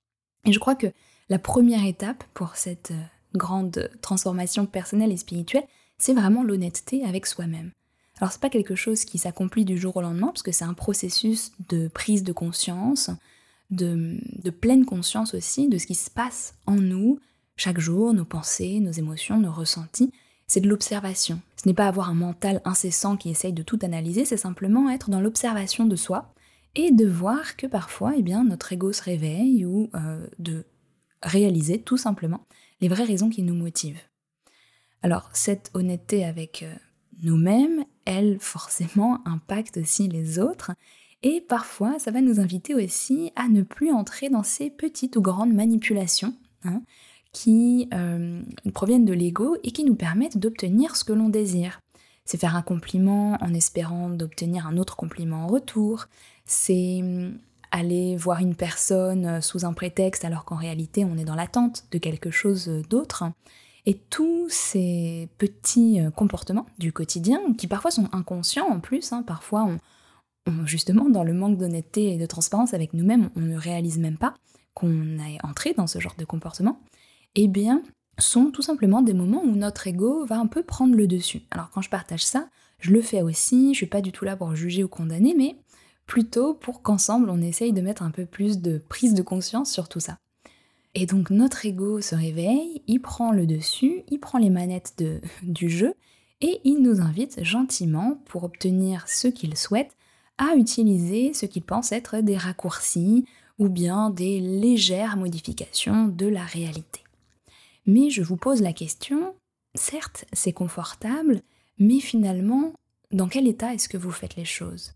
Et 0.44 0.52
je 0.52 0.58
crois 0.58 0.74
que 0.74 0.88
la 1.28 1.38
première 1.38 1.84
étape 1.84 2.24
pour 2.34 2.56
cette 2.56 2.90
euh, 2.90 3.02
grande 3.34 3.90
transformation 4.02 4.66
personnelle 4.66 5.12
et 5.12 5.16
spirituelle, 5.16 5.66
c'est 5.98 6.14
vraiment 6.14 6.42
l'honnêteté 6.42 7.04
avec 7.04 7.26
soi-même. 7.26 7.70
Alors 8.20 8.32
c'est 8.32 8.40
pas 8.40 8.50
quelque 8.50 8.74
chose 8.74 9.04
qui 9.04 9.18
s'accomplit 9.18 9.64
du 9.64 9.78
jour 9.78 9.96
au 9.96 10.02
lendemain, 10.02 10.28
parce 10.28 10.42
que 10.42 10.52
c'est 10.52 10.64
un 10.64 10.74
processus 10.74 11.52
de 11.68 11.88
prise 11.88 12.22
de 12.22 12.32
conscience, 12.32 13.10
de, 13.70 14.18
pleine 14.50 14.84
conscience 14.84 15.34
aussi 15.34 15.68
de 15.68 15.78
ce 15.78 15.86
qui 15.86 15.94
se 15.94 16.10
passe 16.10 16.54
en 16.66 16.76
nous 16.76 17.18
chaque 17.56 17.78
jour, 17.78 18.14
nos 18.14 18.24
pensées, 18.24 18.80
nos 18.80 18.92
émotions, 18.92 19.38
nos 19.38 19.52
ressentis, 19.52 20.12
c'est 20.46 20.60
de 20.60 20.68
l'observation. 20.68 21.40
Ce 21.56 21.68
n'est 21.68 21.74
pas 21.74 21.86
avoir 21.86 22.08
un 22.08 22.14
mental 22.14 22.60
incessant 22.64 23.16
qui 23.16 23.30
essaye 23.30 23.52
de 23.52 23.62
tout 23.62 23.78
analyser, 23.82 24.24
c'est 24.24 24.36
simplement 24.36 24.90
être 24.90 25.10
dans 25.10 25.20
l'observation 25.20 25.86
de 25.86 25.96
soi 25.96 26.32
et 26.74 26.90
de 26.90 27.06
voir 27.06 27.56
que 27.56 27.66
parfois, 27.66 28.14
eh 28.16 28.22
bien, 28.22 28.44
notre 28.44 28.72
ego 28.72 28.92
se 28.92 29.02
réveille 29.02 29.64
ou 29.64 29.90
euh, 29.94 30.26
de 30.38 30.64
réaliser 31.22 31.80
tout 31.80 31.96
simplement 31.96 32.46
les 32.80 32.88
vraies 32.88 33.04
raisons 33.04 33.28
qui 33.28 33.42
nous 33.42 33.54
motivent. 33.54 34.00
Alors, 35.02 35.30
cette 35.32 35.70
honnêteté 35.74 36.24
avec 36.24 36.62
euh, 36.62 36.74
nous-mêmes, 37.22 37.84
elle 38.04 38.38
forcément 38.40 39.20
impacte 39.26 39.76
aussi 39.76 40.08
les 40.08 40.38
autres 40.38 40.72
et 41.22 41.40
parfois, 41.42 41.98
ça 41.98 42.10
va 42.10 42.22
nous 42.22 42.40
inviter 42.40 42.74
aussi 42.74 43.30
à 43.36 43.48
ne 43.48 43.62
plus 43.62 43.92
entrer 43.92 44.30
dans 44.30 44.42
ces 44.42 44.70
petites 44.70 45.16
ou 45.16 45.22
grandes 45.22 45.52
manipulations 45.52 46.34
hein, 46.64 46.82
qui 47.32 47.88
euh, 47.92 48.40
proviennent 48.72 49.04
de 49.04 49.12
l'ego 49.12 49.56
et 49.62 49.70
qui 49.70 49.84
nous 49.84 49.94
permettent 49.94 50.38
d'obtenir 50.38 50.96
ce 50.96 51.04
que 51.04 51.12
l'on 51.12 51.28
désire. 51.28 51.80
C'est 52.24 52.38
faire 52.38 52.56
un 52.56 52.62
compliment 52.62 53.36
en 53.40 53.52
espérant 53.52 54.08
d'obtenir 54.08 54.66
un 54.66 54.78
autre 54.78 54.96
compliment 54.96 55.44
en 55.44 55.46
retour, 55.46 56.06
c'est 56.46 57.00
hum, 57.02 57.38
aller 57.70 58.16
voir 58.16 58.40
une 58.40 58.54
personne 58.54 59.26
euh, 59.26 59.40
sous 59.40 59.64
un 59.64 59.74
prétexte 59.74 60.24
alors 60.24 60.44
qu'en 60.44 60.56
réalité 60.56 61.04
on 61.04 61.18
est 61.18 61.24
dans 61.24 61.34
l'attente 61.34 61.84
de 61.90 61.98
quelque 61.98 62.30
chose 62.30 62.66
d'autre. 62.88 63.24
Et 63.86 63.94
tous 63.94 64.48
ces 64.50 65.28
petits 65.38 66.00
euh, 66.00 66.10
comportements 66.10 66.66
du 66.78 66.92
quotidien, 66.92 67.40
qui 67.56 67.66
parfois 67.66 67.90
sont 67.90 68.08
inconscients 68.12 68.68
en 68.68 68.80
plus, 68.80 69.12
hein, 69.12 69.22
parfois 69.22 69.68
justement 70.64 71.08
dans 71.08 71.24
le 71.24 71.32
manque 71.32 71.58
d'honnêteté 71.58 72.14
et 72.14 72.18
de 72.18 72.26
transparence 72.26 72.74
avec 72.74 72.94
nous-mêmes, 72.94 73.30
on 73.36 73.40
ne 73.40 73.56
réalise 73.56 73.98
même 73.98 74.16
pas 74.16 74.34
qu'on 74.74 75.18
est 75.18 75.44
entré 75.44 75.74
dans 75.74 75.86
ce 75.86 75.98
genre 75.98 76.14
de 76.18 76.24
comportement, 76.24 76.80
eh 77.34 77.48
bien, 77.48 77.82
sont 78.18 78.50
tout 78.50 78.62
simplement 78.62 79.02
des 79.02 79.14
moments 79.14 79.42
où 79.42 79.54
notre 79.54 79.86
ego 79.86 80.24
va 80.26 80.38
un 80.38 80.46
peu 80.46 80.62
prendre 80.62 80.94
le 80.94 81.06
dessus. 81.06 81.42
Alors 81.50 81.70
quand 81.70 81.80
je 81.80 81.90
partage 81.90 82.24
ça, 82.24 82.48
je 82.78 82.92
le 82.92 83.02
fais 83.02 83.22
aussi, 83.22 83.72
je 83.72 83.78
suis 83.78 83.86
pas 83.86 84.00
du 84.00 84.12
tout 84.12 84.24
là 84.24 84.36
pour 84.36 84.54
juger 84.54 84.84
ou 84.84 84.88
condamner, 84.88 85.34
mais 85.36 85.56
plutôt 86.06 86.54
pour 86.54 86.82
qu'ensemble 86.82 87.30
on 87.30 87.40
essaye 87.40 87.72
de 87.72 87.80
mettre 87.80 88.02
un 88.02 88.10
peu 88.10 88.26
plus 88.26 88.58
de 88.58 88.78
prise 88.78 89.14
de 89.14 89.22
conscience 89.22 89.70
sur 89.70 89.88
tout 89.88 90.00
ça. 90.00 90.18
Et 90.94 91.06
donc 91.06 91.30
notre 91.30 91.64
ego 91.66 92.00
se 92.00 92.14
réveille, 92.14 92.82
il 92.86 93.00
prend 93.00 93.32
le 93.32 93.46
dessus, 93.46 94.02
il 94.08 94.18
prend 94.18 94.38
les 94.38 94.50
manettes 94.50 95.02
du 95.42 95.68
jeu 95.68 95.94
et 96.40 96.60
il 96.64 96.82
nous 96.82 97.00
invite 97.00 97.44
gentiment, 97.44 98.20
pour 98.26 98.44
obtenir 98.44 99.06
ce 99.08 99.28
qu'il 99.28 99.56
souhaite, 99.56 99.96
à 100.38 100.54
utiliser 100.56 101.34
ce 101.34 101.44
qu'il 101.44 101.62
pense 101.62 101.92
être 101.92 102.20
des 102.20 102.36
raccourcis 102.36 103.26
ou 103.58 103.68
bien 103.68 104.08
des 104.08 104.40
légères 104.40 105.18
modifications 105.18 106.08
de 106.08 106.26
la 106.26 106.42
réalité. 106.42 107.02
Mais 107.86 108.08
je 108.08 108.22
vous 108.22 108.38
pose 108.38 108.62
la 108.62 108.72
question, 108.72 109.34
certes 109.74 110.24
c'est 110.32 110.54
confortable, 110.54 111.42
mais 111.78 112.00
finalement, 112.00 112.72
dans 113.12 113.28
quel 113.28 113.46
état 113.46 113.74
est-ce 113.74 113.88
que 113.88 113.98
vous 113.98 114.10
faites 114.10 114.36
les 114.36 114.46
choses? 114.46 114.94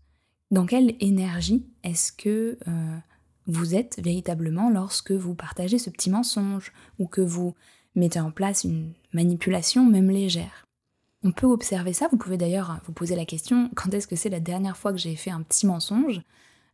Dans 0.49 0.65
quelle 0.65 0.95
énergie 0.99 1.65
est-ce 1.83 2.11
que 2.11 2.57
euh, 2.67 2.97
vous 3.47 3.75
êtes 3.75 3.99
véritablement 4.03 4.69
lorsque 4.69 5.11
vous 5.11 5.35
partagez 5.35 5.77
ce 5.77 5.89
petit 5.89 6.09
mensonge 6.09 6.71
ou 6.99 7.07
que 7.07 7.21
vous 7.21 7.53
mettez 7.95 8.19
en 8.19 8.31
place 8.31 8.63
une 8.63 8.93
manipulation 9.13 9.85
même 9.85 10.09
légère 10.09 10.67
On 11.23 11.31
peut 11.31 11.47
observer 11.47 11.93
ça, 11.93 12.07
vous 12.11 12.17
pouvez 12.17 12.37
d'ailleurs 12.37 12.79
vous 12.85 12.93
poser 12.93 13.15
la 13.15 13.25
question, 13.25 13.69
quand 13.75 13.93
est-ce 13.93 14.07
que 14.07 14.15
c'est 14.15 14.29
la 14.29 14.39
dernière 14.39 14.77
fois 14.77 14.91
que 14.91 14.97
j'ai 14.97 15.15
fait 15.15 15.31
un 15.31 15.41
petit 15.41 15.65
mensonge? 15.65 16.21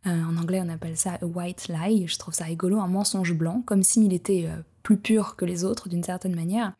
Euh, 0.07 0.23
en 0.23 0.37
anglais, 0.37 0.61
on 0.63 0.69
appelle 0.69 0.97
ça 0.97 1.19
a 1.21 1.25
white 1.25 1.67
lie. 1.67 2.07
Je 2.07 2.17
trouve 2.17 2.33
ça 2.33 2.45
rigolo, 2.45 2.79
un 2.79 2.87
mensonge 2.87 3.33
blanc, 3.33 3.61
comme 3.65 3.83
s'il 3.83 4.13
était 4.13 4.45
euh, 4.47 4.61
plus 4.81 4.97
pur 4.97 5.35
que 5.35 5.45
les 5.45 5.63
autres 5.63 5.89
d'une 5.89 6.03
certaine 6.03 6.35
manière. 6.35 6.73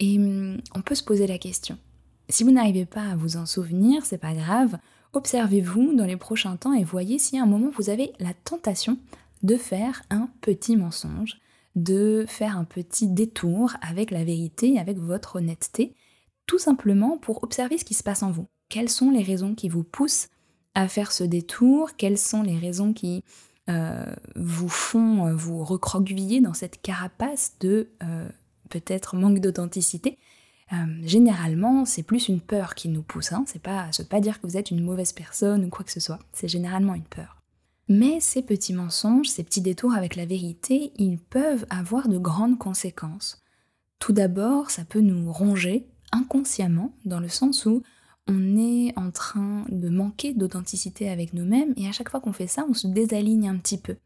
Et 0.00 0.18
hum, 0.18 0.58
on 0.74 0.82
peut 0.82 0.94
se 0.94 1.04
poser 1.04 1.26
la 1.26 1.38
question. 1.38 1.78
Si 2.28 2.42
vous 2.42 2.50
n'arrivez 2.50 2.86
pas 2.86 3.04
à 3.04 3.16
vous 3.16 3.36
en 3.36 3.46
souvenir, 3.46 4.04
c'est 4.04 4.18
pas 4.18 4.34
grave. 4.34 4.78
Observez-vous 5.12 5.94
dans 5.94 6.04
les 6.04 6.16
prochains 6.16 6.56
temps 6.56 6.74
et 6.74 6.82
voyez 6.82 7.18
si 7.18 7.38
à 7.38 7.44
un 7.44 7.46
moment 7.46 7.70
vous 7.74 7.88
avez 7.88 8.12
la 8.18 8.34
tentation 8.34 8.98
de 9.42 9.56
faire 9.56 10.02
un 10.10 10.28
petit 10.40 10.76
mensonge, 10.76 11.40
de 11.74 12.24
faire 12.26 12.56
un 12.56 12.64
petit 12.64 13.08
détour 13.08 13.72
avec 13.82 14.10
la 14.10 14.24
vérité, 14.24 14.78
avec 14.78 14.98
votre 14.98 15.36
honnêteté, 15.36 15.94
tout 16.46 16.58
simplement 16.58 17.18
pour 17.18 17.42
observer 17.44 17.78
ce 17.78 17.84
qui 17.84 17.94
se 17.94 18.02
passe 18.02 18.22
en 18.22 18.30
vous. 18.30 18.46
Quelles 18.68 18.88
sont 18.88 19.10
les 19.10 19.22
raisons 19.22 19.54
qui 19.54 19.68
vous 19.68 19.84
poussent 19.84 20.28
à 20.74 20.88
faire 20.88 21.12
ce 21.12 21.24
détour? 21.24 21.90
Quelles 21.96 22.18
sont 22.18 22.42
les 22.42 22.58
raisons 22.58 22.92
qui 22.92 23.22
euh, 23.68 24.06
vous 24.36 24.68
font 24.68 25.26
euh, 25.26 25.34
vous 25.34 25.64
recroqueviller 25.64 26.40
dans 26.40 26.54
cette 26.54 26.80
carapace 26.80 27.54
de 27.60 27.88
euh, 28.02 28.28
peut-être 28.70 29.16
manque 29.16 29.40
d'authenticité? 29.40 30.18
Généralement, 31.04 31.84
c'est 31.84 32.02
plus 32.02 32.26
une 32.26 32.40
peur 32.40 32.74
qui 32.74 32.88
nous 32.88 33.02
pousse. 33.02 33.30
Hein. 33.32 33.44
C'est 33.46 33.62
pas, 33.62 33.92
ça 33.92 34.02
pas 34.02 34.18
dire 34.18 34.40
que 34.40 34.48
vous 34.48 34.56
êtes 34.56 34.72
une 34.72 34.82
mauvaise 34.82 35.12
personne 35.12 35.64
ou 35.64 35.68
quoi 35.68 35.84
que 35.84 35.92
ce 35.92 36.00
soit. 36.00 36.18
C'est 36.32 36.48
généralement 36.48 36.94
une 36.94 37.04
peur. 37.04 37.35
Mais 37.88 38.18
ces 38.20 38.42
petits 38.42 38.72
mensonges, 38.72 39.28
ces 39.28 39.44
petits 39.44 39.60
détours 39.60 39.94
avec 39.94 40.16
la 40.16 40.26
vérité, 40.26 40.92
ils 40.96 41.18
peuvent 41.18 41.66
avoir 41.70 42.08
de 42.08 42.18
grandes 42.18 42.58
conséquences. 42.58 43.42
Tout 43.98 44.12
d'abord, 44.12 44.70
ça 44.70 44.84
peut 44.84 45.00
nous 45.00 45.32
ronger 45.32 45.86
inconsciemment, 46.12 46.92
dans 47.04 47.20
le 47.20 47.28
sens 47.28 47.66
où 47.66 47.82
on 48.28 48.56
est 48.56 48.92
en 48.98 49.10
train 49.10 49.64
de 49.68 49.88
manquer 49.88 50.34
d'authenticité 50.34 51.08
avec 51.08 51.32
nous-mêmes 51.32 51.74
et 51.76 51.88
à 51.88 51.92
chaque 51.92 52.10
fois 52.10 52.20
qu'on 52.20 52.32
fait 52.32 52.48
ça, 52.48 52.66
on 52.68 52.74
se 52.74 52.88
désaligne 52.88 53.48
un 53.48 53.56
petit 53.56 53.78
peu. 53.78 53.96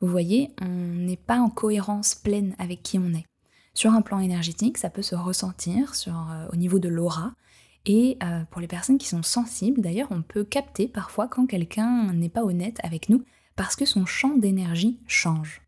Vous 0.00 0.08
voyez, 0.08 0.50
on 0.60 0.66
n'est 0.66 1.16
pas 1.16 1.38
en 1.38 1.50
cohérence 1.50 2.14
pleine 2.14 2.54
avec 2.58 2.82
qui 2.82 2.98
on 2.98 3.12
est. 3.14 3.26
Sur 3.74 3.92
un 3.92 4.02
plan 4.02 4.18
énergétique, 4.18 4.78
ça 4.78 4.90
peut 4.90 5.02
se 5.02 5.14
ressentir 5.14 5.92
euh, 6.08 6.48
au 6.52 6.56
niveau 6.56 6.78
de 6.80 6.88
l'aura. 6.88 7.34
Et 7.86 8.18
euh, 8.22 8.44
pour 8.50 8.60
les 8.60 8.66
personnes 8.66 8.98
qui 8.98 9.08
sont 9.08 9.22
sensibles, 9.22 9.80
d'ailleurs, 9.80 10.08
on 10.10 10.22
peut 10.22 10.44
capter 10.44 10.88
parfois 10.88 11.28
quand 11.28 11.46
quelqu'un 11.46 12.12
n'est 12.12 12.28
pas 12.28 12.44
honnête 12.44 12.78
avec 12.82 13.08
nous 13.08 13.24
parce 13.56 13.76
que 13.76 13.84
son 13.84 14.06
champ 14.06 14.36
d'énergie 14.36 14.98
change. 15.06 15.62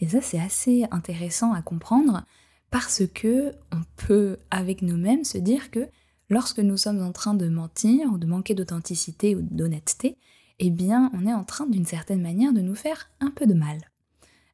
Et 0.00 0.08
ça, 0.08 0.20
c'est 0.20 0.40
assez 0.40 0.84
intéressant 0.90 1.52
à 1.52 1.62
comprendre 1.62 2.24
parce 2.70 3.02
que 3.14 3.52
on 3.70 3.82
peut, 3.96 4.38
avec 4.50 4.82
nous-mêmes, 4.82 5.24
se 5.24 5.38
dire 5.38 5.70
que 5.70 5.88
lorsque 6.28 6.58
nous 6.58 6.76
sommes 6.76 7.02
en 7.02 7.12
train 7.12 7.34
de 7.34 7.48
mentir 7.48 8.12
ou 8.12 8.18
de 8.18 8.26
manquer 8.26 8.54
d'authenticité 8.54 9.36
ou 9.36 9.42
d'honnêteté, 9.42 10.16
eh 10.58 10.70
bien 10.70 11.10
on 11.14 11.26
est 11.26 11.34
en 11.34 11.44
train 11.44 11.66
d'une 11.66 11.84
certaine 11.84 12.22
manière 12.22 12.52
de 12.52 12.60
nous 12.60 12.74
faire 12.74 13.10
un 13.20 13.30
peu 13.30 13.46
de 13.46 13.54
mal. 13.54 13.78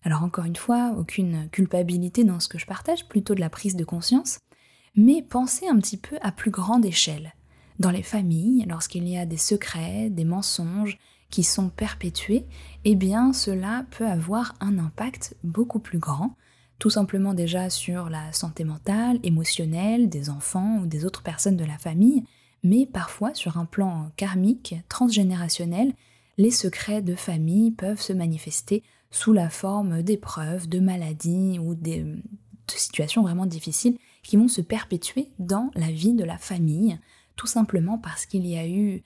Alors 0.02 0.22
encore 0.22 0.44
une 0.44 0.56
fois, 0.56 0.94
aucune 0.98 1.48
culpabilité 1.50 2.24
dans 2.24 2.40
ce 2.40 2.48
que 2.48 2.58
je 2.58 2.66
partage, 2.66 3.08
plutôt 3.08 3.34
de 3.34 3.40
la 3.40 3.50
prise 3.50 3.76
de 3.76 3.84
conscience, 3.84 4.38
mais 4.96 5.22
pensez 5.22 5.68
un 5.68 5.78
petit 5.78 5.96
peu 5.96 6.16
à 6.20 6.32
plus 6.32 6.50
grande 6.50 6.84
échelle. 6.84 7.34
Dans 7.78 7.90
les 7.90 8.02
familles, 8.02 8.66
lorsqu'il 8.68 9.08
y 9.08 9.16
a 9.16 9.26
des 9.26 9.36
secrets, 9.36 10.10
des 10.10 10.24
mensonges 10.24 10.98
qui 11.30 11.44
sont 11.44 11.68
perpétués, 11.68 12.46
eh 12.84 12.94
bien 12.94 13.32
cela 13.32 13.84
peut 13.90 14.06
avoir 14.06 14.54
un 14.60 14.78
impact 14.78 15.36
beaucoup 15.44 15.78
plus 15.78 15.98
grand 15.98 16.34
tout 16.78 16.90
simplement 16.90 17.34
déjà 17.34 17.70
sur 17.70 18.08
la 18.08 18.32
santé 18.32 18.64
mentale, 18.64 19.18
émotionnelle 19.22 20.08
des 20.08 20.30
enfants 20.30 20.78
ou 20.78 20.86
des 20.86 21.04
autres 21.04 21.22
personnes 21.22 21.56
de 21.56 21.64
la 21.64 21.78
famille, 21.78 22.24
mais 22.62 22.86
parfois 22.86 23.34
sur 23.34 23.58
un 23.58 23.64
plan 23.64 24.10
karmique, 24.16 24.76
transgénérationnel, 24.88 25.92
les 26.36 26.50
secrets 26.50 27.02
de 27.02 27.16
famille 27.16 27.72
peuvent 27.72 28.00
se 28.00 28.12
manifester 28.12 28.84
sous 29.10 29.32
la 29.32 29.48
forme 29.48 30.02
d'épreuves, 30.02 30.68
de 30.68 30.78
maladies 30.78 31.58
ou 31.58 31.74
de 31.74 32.16
situations 32.68 33.22
vraiment 33.22 33.46
difficiles 33.46 33.98
qui 34.28 34.36
vont 34.36 34.48
se 34.48 34.60
perpétuer 34.60 35.30
dans 35.38 35.70
la 35.74 35.90
vie 35.90 36.12
de 36.12 36.22
la 36.22 36.36
famille, 36.36 36.98
tout 37.34 37.46
simplement 37.46 37.96
parce 37.96 38.26
qu'il 38.26 38.46
y 38.46 38.58
a 38.58 38.68
eu 38.68 39.02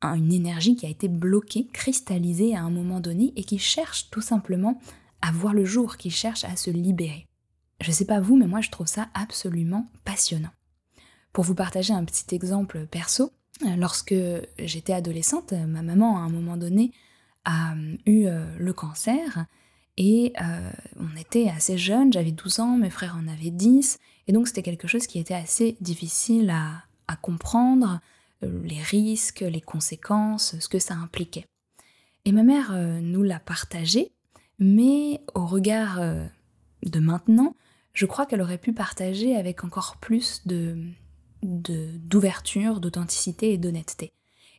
une 0.00 0.32
énergie 0.32 0.76
qui 0.76 0.86
a 0.86 0.88
été 0.88 1.08
bloquée, 1.08 1.66
cristallisée 1.72 2.54
à 2.54 2.62
un 2.62 2.70
moment 2.70 3.00
donné 3.00 3.32
et 3.34 3.42
qui 3.42 3.58
cherche 3.58 4.10
tout 4.10 4.20
simplement 4.20 4.80
à 5.22 5.32
voir 5.32 5.54
le 5.54 5.64
jour, 5.64 5.96
qui 5.96 6.10
cherche 6.10 6.44
à 6.44 6.54
se 6.54 6.70
libérer. 6.70 7.26
Je 7.80 7.90
sais 7.90 8.04
pas 8.04 8.20
vous, 8.20 8.36
mais 8.36 8.46
moi 8.46 8.60
je 8.60 8.70
trouve 8.70 8.86
ça 8.86 9.08
absolument 9.12 9.90
passionnant. 10.04 10.52
Pour 11.32 11.42
vous 11.42 11.56
partager 11.56 11.92
un 11.92 12.04
petit 12.04 12.32
exemple 12.32 12.86
perso, 12.86 13.32
lorsque 13.76 14.14
j'étais 14.56 14.92
adolescente, 14.92 15.52
ma 15.52 15.82
maman 15.82 16.16
à 16.16 16.20
un 16.20 16.30
moment 16.30 16.56
donné 16.56 16.92
a 17.44 17.74
eu 18.06 18.26
euh, 18.26 18.56
le 18.56 18.72
cancer 18.72 19.46
et 19.96 20.32
euh, 20.40 20.70
on 21.00 21.18
était 21.18 21.48
assez 21.48 21.76
jeunes, 21.76 22.12
j'avais 22.12 22.30
12 22.30 22.60
ans, 22.60 22.76
mes 22.76 22.90
frères 22.90 23.18
en 23.20 23.26
avaient 23.26 23.50
10, 23.50 23.98
et 24.30 24.32
donc 24.32 24.46
c'était 24.46 24.62
quelque 24.62 24.86
chose 24.86 25.08
qui 25.08 25.18
était 25.18 25.34
assez 25.34 25.76
difficile 25.80 26.50
à, 26.50 27.16
comprendre, 27.16 27.98
euh, 28.44 28.62
les 28.62 28.80
risques, 28.80 29.40
les 29.40 29.60
conséquences, 29.60 30.56
ce 30.60 30.68
que 30.68 30.78
ça 30.78 30.94
impliquait. 30.94 31.46
Et 32.24 32.30
ma 32.30 32.44
mère 32.44 32.72
nous 33.02 33.24
l'a 33.24 33.40
partagé, 33.40 34.12
mais 34.60 35.20
au 35.34 35.44
regard 35.46 36.00
de 36.84 37.00
maintenant, 37.00 37.56
je 37.92 38.06
crois 38.06 38.24
qu'elle 38.24 38.40
aurait 38.40 38.58
pu 38.58 38.72
partager 38.72 39.34
avec 39.34 39.64
encore 39.64 39.96
plus 39.96 40.46
de 40.46 40.76
d'ouverture, 41.42 42.80
d'authenticité 42.80 43.52
et 43.52 43.58
d'honnêteté. 43.58 44.12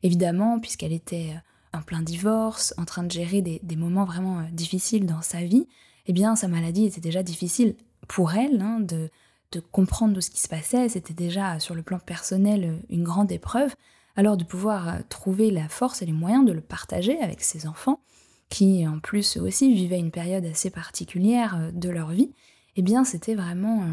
Évidemment, 0.04 0.60
puisqu'elle 0.60 0.94
était 0.94 1.30
euh, 1.32 1.78
en 1.78 1.82
plein 1.82 2.01
divorce, 2.01 2.74
en 2.78 2.86
train 2.86 3.04
de 3.04 3.12
gérer 3.12 3.42
des, 3.42 3.75
moments 3.75 4.06
vraiment 4.06 4.40
euh, 4.40 4.44
difficiles 4.51 5.06
dans 5.06 5.22
sa 5.22 5.44
vie, 5.44 5.68
eh 6.08 6.13
bien 6.13 6.36
sa 6.36 6.48
maladie 6.48 6.86
était 6.86 7.01
déjà 7.01 7.24
difficile 7.24 7.75
pour 8.08 8.34
elle 8.34 8.60
hein, 8.62 8.80
de, 8.80 9.10
de 9.51 9.60
comprendre 9.60 10.20
ce 10.22 10.29
qui 10.29 10.41
se 10.41 10.48
passait. 10.48 10.89
C'était 10.89 11.13
déjà 11.13 11.60
sur 11.60 11.75
le 11.75 11.84
plan 11.84 12.00
personnel 12.00 12.63
euh, 12.63 12.86
une 12.89 13.03
grande 13.03 13.31
épreuve. 13.31 13.74
Alors 14.15 14.36
de 14.36 14.43
pouvoir 14.43 15.00
trouver 15.08 15.51
la 15.51 15.70
force 15.70 16.01
et 16.01 16.05
les 16.05 16.12
moyens 16.12 16.46
de 16.46 16.51
le 16.51 16.62
partager 16.62 17.20
avec 17.22 17.41
ses 17.41 17.65
enfants, 17.65 18.01
qui 18.50 18.86
en 18.86 19.00
plus 19.00 19.38
aussi 19.38 19.74
vivaient 19.74 20.00
une 20.00 20.12
période 20.12 20.46
assez 20.46 20.70
particulière 20.70 21.72
de 21.74 21.89
leur 21.89 22.10
vie, 22.10 22.34
eh 22.75 22.81
bien 22.81 23.05
c'était 23.05 23.36
vraiment 23.36 23.88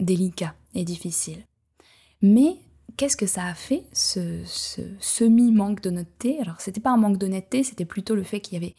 délicat 0.00 0.56
et 0.74 0.84
difficile. 0.84 1.46
Mais 2.22 2.56
qu'est-ce 2.96 3.16
que 3.16 3.26
ça 3.26 3.46
a 3.46 3.54
fait, 3.54 3.84
ce, 3.92 4.42
semi-manque 5.00 5.82
d'honnêteté? 5.82 6.40
Alors, 6.40 6.60
c'était 6.60 6.80
pas 6.80 6.90
un 6.90 6.96
manque 6.96 7.18
d'honnêteté, 7.18 7.62
c'était 7.62 7.84
plutôt 7.84 8.14
le 8.14 8.22
fait 8.22 8.40
qu'il 8.40 8.54
y 8.54 8.56
avait 8.56 8.74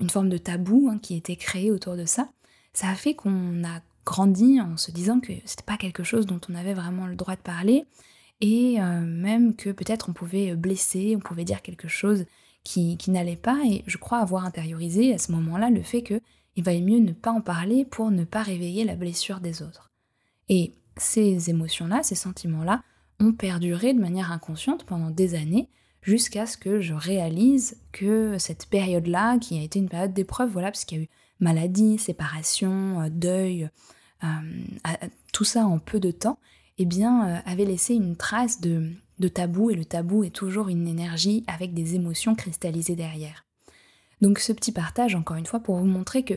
une 0.00 0.10
forme 0.10 0.28
de 0.28 0.36
tabou 0.36 0.88
hein, 0.90 0.98
qui 0.98 1.16
était 1.16 1.36
créé 1.36 1.70
autour 1.70 1.96
de 1.96 2.04
ça. 2.04 2.30
Ça 2.74 2.88
a 2.88 2.94
fait 2.94 3.14
qu'on 3.14 3.64
a 3.64 3.80
grandi 4.04 4.60
en 4.60 4.76
se 4.76 4.90
disant 4.90 5.20
que 5.20 5.32
c'était 5.44 5.64
pas 5.64 5.76
quelque 5.76 6.02
chose 6.02 6.26
dont 6.26 6.40
on 6.48 6.54
avait 6.54 6.74
vraiment 6.74 7.06
le 7.06 7.16
droit 7.16 7.36
de 7.36 7.40
parler, 7.40 7.84
et 8.40 8.80
euh, 8.80 9.00
même 9.00 9.54
que 9.54 9.70
peut-être 9.70 10.08
on 10.08 10.12
pouvait 10.12 10.54
blesser, 10.56 11.14
on 11.16 11.20
pouvait 11.20 11.44
dire 11.44 11.62
quelque 11.62 11.88
chose 11.88 12.24
qui, 12.64 12.96
qui 12.96 13.10
n'allait 13.10 13.36
pas, 13.36 13.58
et 13.66 13.84
je 13.86 13.98
crois 13.98 14.18
avoir 14.18 14.44
intériorisé 14.44 15.12
à 15.14 15.18
ce 15.18 15.32
moment-là 15.32 15.70
le 15.70 15.82
fait 15.82 16.02
que 16.02 16.20
il 16.56 16.64
valait 16.64 16.80
mieux 16.80 16.98
ne 16.98 17.12
pas 17.12 17.30
en 17.30 17.40
parler 17.40 17.84
pour 17.84 18.10
ne 18.10 18.24
pas 18.24 18.42
réveiller 18.42 18.84
la 18.84 18.96
blessure 18.96 19.40
des 19.40 19.62
autres. 19.62 19.90
Et 20.48 20.74
ces 20.96 21.48
émotions-là, 21.48 22.02
ces 22.02 22.14
sentiments-là, 22.14 22.82
ont 23.20 23.32
perduré 23.32 23.94
de 23.94 24.00
manière 24.00 24.32
inconsciente 24.32 24.84
pendant 24.84 25.10
des 25.10 25.34
années, 25.34 25.68
jusqu'à 26.02 26.46
ce 26.46 26.56
que 26.56 26.80
je 26.80 26.94
réalise 26.94 27.80
que 27.92 28.38
cette 28.38 28.66
période-là, 28.66 29.38
qui 29.38 29.58
a 29.58 29.62
été 29.62 29.78
une 29.78 29.88
période 29.88 30.12
d'épreuve, 30.12 30.50
voilà, 30.50 30.70
parce 30.70 30.84
qu'il 30.84 30.98
y 30.98 31.00
a 31.02 31.04
eu 31.04 31.08
maladie, 31.40 31.98
séparation, 31.98 33.00
euh, 33.00 33.08
deuil, 33.10 33.68
euh, 34.24 34.28
tout 35.32 35.44
ça 35.44 35.66
en 35.66 35.78
peu 35.78 36.00
de 36.00 36.10
temps, 36.10 36.38
eh 36.78 36.84
bien, 36.84 37.28
euh, 37.28 37.38
avait 37.44 37.64
laissé 37.64 37.94
une 37.94 38.16
trace 38.16 38.60
de, 38.60 38.90
de 39.18 39.28
tabou, 39.28 39.70
et 39.70 39.74
le 39.74 39.84
tabou 39.84 40.24
est 40.24 40.34
toujours 40.34 40.68
une 40.68 40.86
énergie 40.86 41.44
avec 41.46 41.74
des 41.74 41.94
émotions 41.94 42.34
cristallisées 42.34 42.96
derrière. 42.96 43.44
Donc 44.20 44.38
ce 44.38 44.52
petit 44.52 44.72
partage, 44.72 45.14
encore 45.14 45.36
une 45.36 45.46
fois, 45.46 45.60
pour 45.60 45.76
vous 45.76 45.86
montrer 45.86 46.24
que 46.24 46.34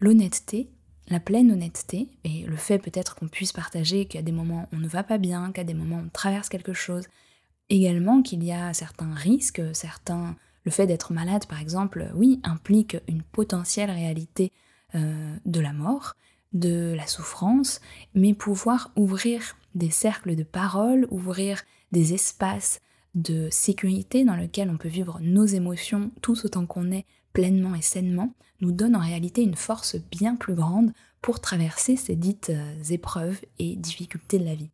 l'honnêteté, 0.00 0.70
la 1.08 1.20
pleine 1.20 1.50
honnêteté 1.50 2.08
et 2.24 2.44
le 2.44 2.56
fait 2.56 2.78
peut-être 2.78 3.14
qu'on 3.14 3.28
puisse 3.28 3.52
partager 3.52 4.04
qu'à 4.04 4.20
des 4.20 4.32
moments 4.32 4.68
on 4.72 4.76
ne 4.76 4.88
va 4.88 5.02
pas 5.02 5.18
bien, 5.18 5.52
qu'à 5.52 5.64
des 5.64 5.74
moments 5.74 6.02
on 6.04 6.08
traverse 6.10 6.48
quelque 6.48 6.74
chose, 6.74 7.06
également 7.70 8.22
qu'il 8.22 8.44
y 8.44 8.52
a 8.52 8.74
certains 8.74 9.14
risques, 9.14 9.62
certains 9.72 10.36
le 10.68 10.70
fait 10.70 10.86
d'être 10.86 11.14
malade 11.14 11.46
par 11.46 11.60
exemple, 11.60 12.10
oui, 12.14 12.40
implique 12.44 12.98
une 13.08 13.22
potentielle 13.22 13.90
réalité 13.90 14.52
euh, 14.94 15.34
de 15.46 15.60
la 15.60 15.72
mort, 15.72 16.14
de 16.52 16.92
la 16.94 17.06
souffrance, 17.06 17.80
mais 18.12 18.34
pouvoir 18.34 18.90
ouvrir 18.94 19.56
des 19.74 19.88
cercles 19.88 20.36
de 20.36 20.42
parole, 20.42 21.08
ouvrir 21.10 21.62
des 21.90 22.12
espaces 22.12 22.80
de 23.14 23.48
sécurité 23.50 24.26
dans 24.26 24.36
lesquels 24.36 24.68
on 24.68 24.76
peut 24.76 24.90
vivre 24.90 25.18
nos 25.22 25.46
émotions 25.46 26.10
tout 26.20 26.36
autant 26.44 26.66
qu'on 26.66 26.92
est 26.92 27.06
pleinement 27.32 27.74
et 27.74 27.80
sainement, 27.80 28.34
nous 28.60 28.72
donne 28.72 28.94
en 28.94 29.00
réalité 29.00 29.40
une 29.42 29.56
force 29.56 29.96
bien 30.10 30.36
plus 30.36 30.54
grande 30.54 30.92
pour 31.22 31.40
traverser 31.40 31.96
ces 31.96 32.14
dites 32.14 32.50
euh, 32.50 32.82
épreuves 32.90 33.40
et 33.58 33.74
difficultés 33.74 34.38
de 34.38 34.44
la 34.44 34.54
vie. 34.54 34.70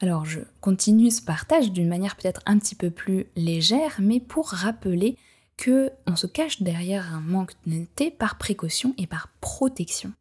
Alors 0.00 0.24
je 0.24 0.40
continue 0.60 1.10
ce 1.10 1.20
partage 1.20 1.72
d'une 1.72 1.88
manière 1.88 2.16
peut-être 2.16 2.40
un 2.46 2.58
petit 2.58 2.74
peu 2.74 2.90
plus 2.90 3.26
légère, 3.36 3.96
mais 4.00 4.18
pour 4.18 4.48
rappeler 4.48 5.16
que 5.58 5.90
on 6.06 6.16
se 6.16 6.26
cache 6.26 6.62
derrière 6.62 7.14
un 7.14 7.20
manque 7.20 7.52
d'honnêteté 7.66 8.10
par 8.10 8.38
précaution 8.38 8.94
et 8.96 9.06
par 9.06 9.28
protection. 9.42 10.12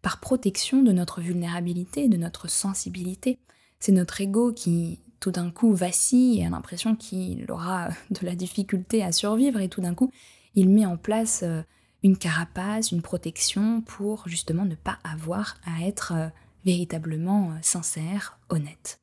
Par 0.00 0.20
protection 0.20 0.82
de 0.82 0.92
notre 0.92 1.20
vulnérabilité, 1.20 2.08
de 2.08 2.16
notre 2.16 2.48
sensibilité. 2.48 3.38
C'est 3.78 3.92
notre 3.92 4.22
ego 4.22 4.52
qui 4.52 5.00
tout 5.20 5.30
d'un 5.30 5.50
coup 5.50 5.74
vacille 5.74 6.40
et 6.40 6.46
a 6.46 6.50
l'impression 6.50 6.96
qu'il 6.96 7.50
aura 7.50 7.88
de 8.10 8.24
la 8.24 8.34
difficulté 8.34 9.02
à 9.02 9.12
survivre 9.12 9.60
et 9.60 9.68
tout 9.68 9.82
d'un 9.82 9.94
coup 9.94 10.10
il 10.54 10.70
met 10.70 10.86
en 10.86 10.96
place 10.96 11.42
euh, 11.42 11.62
une 12.02 12.16
carapace, 12.16 12.90
une 12.90 13.02
protection 13.02 13.82
pour 13.82 14.26
justement 14.26 14.64
ne 14.64 14.74
pas 14.74 14.98
avoir 15.04 15.58
à 15.64 15.86
être 15.86 16.12
euh, 16.16 16.28
véritablement 16.64 17.50
euh, 17.50 17.54
sincère, 17.62 18.38
honnête. 18.48 19.00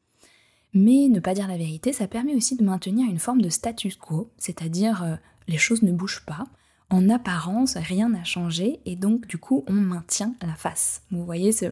Mais 0.77 1.09
ne 1.09 1.19
pas 1.19 1.33
dire 1.33 1.47
la 1.47 1.57
vérité, 1.57 1.91
ça 1.91 2.07
permet 2.07 2.35
aussi 2.35 2.55
de 2.55 2.63
maintenir 2.63 3.09
une 3.09 3.17
forme 3.17 3.41
de 3.41 3.49
status 3.49 3.95
quo, 3.95 4.29
c'est-à-dire 4.37 5.17
les 5.47 5.57
choses 5.57 5.81
ne 5.81 5.91
bougent 5.91 6.23
pas, 6.23 6.43
en 6.91 7.09
apparence 7.09 7.77
rien 7.77 8.09
n'a 8.09 8.23
changé 8.23 8.79
et 8.85 8.95
donc 8.95 9.25
du 9.25 9.39
coup 9.39 9.63
on 9.67 9.73
maintient 9.73 10.35
la 10.39 10.53
face. 10.53 11.01
Vous 11.09 11.25
voyez 11.25 11.51
ce, 11.51 11.71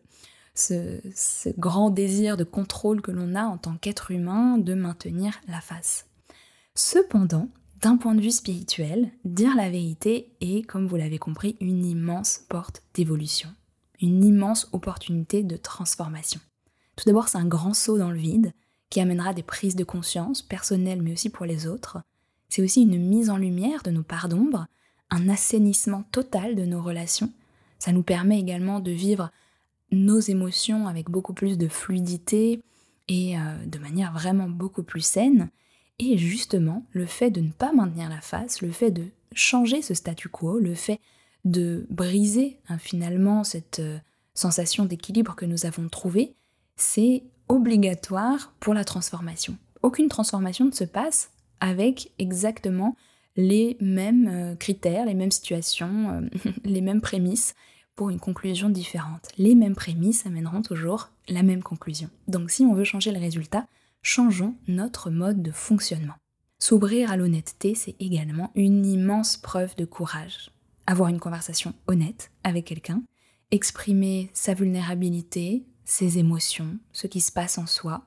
ce 0.56 1.50
grand 1.60 1.92
désir 1.92 2.36
de 2.36 2.44
contrôle 2.44 3.04
que 3.04 3.12
l'on 3.12 3.36
a 3.36 3.44
en 3.44 3.60
tant 3.60 3.78
qu'être 3.78 4.10
humain 4.10 4.58
de 4.58 4.74
maintenir 4.74 5.40
la 5.48 5.62
face. 5.62 6.08
Cependant, 6.74 7.48
d'un 7.82 7.98
point 7.98 8.16
de 8.16 8.22
vue 8.22 8.32
spirituel, 8.32 9.12
dire 9.24 9.56
la 9.56 9.70
vérité 9.70 10.36
est, 10.42 10.66
comme 10.66 10.88
vous 10.88 10.96
l'avez 10.96 11.20
compris, 11.20 11.58
une 11.62 11.86
immense 11.86 12.42
porte 12.50 12.82
d'évolution, 12.96 13.50
une 14.02 14.24
immense 14.24 14.68
opportunité 14.72 15.44
de 15.44 15.58
transformation. 15.58 16.40
Tout 16.96 17.06
d'abord, 17.06 17.28
c'est 17.28 17.38
un 17.38 17.46
grand 17.46 17.76
saut 17.76 18.00
dans 18.00 18.10
le 18.10 18.18
vide 18.18 18.52
qui 18.96 19.02
amènera 19.02 19.34
des 19.34 19.44
prises 19.44 19.76
de 19.76 19.84
conscience 19.84 20.42
personnelles 20.42 21.02
mais 21.02 21.12
aussi 21.12 21.30
pour 21.30 21.46
les 21.46 21.68
autres. 21.68 21.98
C'est 22.48 22.62
aussi 22.62 22.84
une 22.84 22.98
mise 22.98 23.30
en 23.30 23.36
lumière 23.36 23.84
de 23.84 23.92
nos 23.92 24.04
parts 24.04 24.30
d'ombre, 24.30 24.68
un 25.10 25.28
assainissement 25.28 26.04
total 26.14 26.56
de 26.56 26.64
nos 26.64 26.82
relations. 26.82 27.30
Ça 27.78 27.92
nous 27.92 28.04
permet 28.04 28.40
également 28.40 28.80
de 28.80 28.92
vivre 28.92 29.32
nos 29.92 30.22
émotions 30.22 30.88
avec 30.88 31.10
beaucoup 31.10 31.34
plus 31.34 31.58
de 31.58 31.68
fluidité 31.68 32.62
et 33.10 33.38
euh, 33.38 33.66
de 33.66 33.80
manière 33.80 34.14
vraiment 34.14 34.48
beaucoup 34.48 34.84
plus 34.84 35.04
saine. 35.04 35.50
Et 36.00 36.18
justement, 36.18 36.86
le 36.94 37.06
fait 37.06 37.32
de 37.32 37.42
ne 37.42 37.52
pas 37.52 37.74
maintenir 37.74 38.08
la 38.08 38.22
face, 38.22 38.62
le 38.62 38.72
fait 38.72 38.92
de 38.92 39.08
changer 39.34 39.82
ce 39.82 39.94
statu 39.94 40.30
quo, 40.30 40.58
le 40.58 40.74
fait 40.74 41.02
de 41.44 41.86
briser 41.90 42.62
hein, 42.70 42.78
finalement 42.78 43.44
cette 43.44 43.80
euh, 43.80 43.98
sensation 44.34 44.86
d'équilibre 44.86 45.36
que 45.36 45.46
nous 45.46 45.66
avons 45.66 45.90
trouvée, 45.90 46.34
c'est 46.78 47.24
obligatoire 47.50 48.54
pour 48.60 48.74
la 48.74 48.84
transformation. 48.84 49.58
Aucune 49.82 50.10
transformation 50.10 50.66
ne 50.66 50.72
se 50.72 50.84
passe 50.84 51.32
avec 51.60 52.12
exactement 52.20 52.96
les 53.36 53.78
mêmes 53.80 54.28
euh, 54.28 54.56
critères, 54.56 55.06
les 55.06 55.14
mêmes 55.14 55.32
situations, 55.32 56.10
euh, 56.10 56.52
les 56.64 56.82
mêmes 56.82 57.02
prémices 57.02 57.56
pour 57.96 58.10
une 58.10 58.20
conclusion 58.20 58.70
différente. 58.70 59.30
Les 59.38 59.56
mêmes 59.56 59.76
prémices 59.76 60.26
amèneront 60.26 60.62
toujours 60.62 61.10
la 61.30 61.44
même 61.44 61.64
conclusion. 61.64 62.10
Donc 62.28 62.52
si 62.52 62.64
on 62.64 62.74
veut 62.74 62.84
changer 62.84 63.12
le 63.12 63.20
résultat, 63.20 63.68
changeons 64.02 64.56
notre 64.68 65.10
mode 65.10 65.42
de 65.42 65.52
fonctionnement. 65.52 66.16
S'ouvrir 66.60 67.12
à 67.12 67.18
l'honnêteté, 67.18 67.76
c'est 67.76 67.96
également 68.00 68.52
une 68.56 68.86
immense 68.86 69.38
preuve 69.38 69.76
de 69.76 69.86
courage. 69.86 70.52
Avoir 70.88 71.10
une 71.10 71.20
conversation 71.20 71.74
honnête 71.88 72.32
avec 72.44 72.66
quelqu'un 72.66 73.02
exprimer 73.52 74.30
sa 74.34 74.54
vulnérabilité, 74.54 75.64
ses 75.86 76.18
émotions, 76.18 76.78
ce 76.92 77.08
qui 77.08 77.22
se 77.22 77.32
passe 77.32 77.58
en 77.58 77.68
soi, 77.68 78.04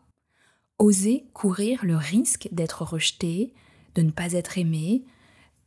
oser 0.78 1.26
courir 1.32 1.84
le 1.84 1.96
risque 1.96 2.48
d'être 2.52 2.82
rejeté, 2.82 3.54
de 3.94 4.02
ne 4.02 4.10
pas 4.10 4.32
être 4.32 4.58
aimé, 4.58 5.04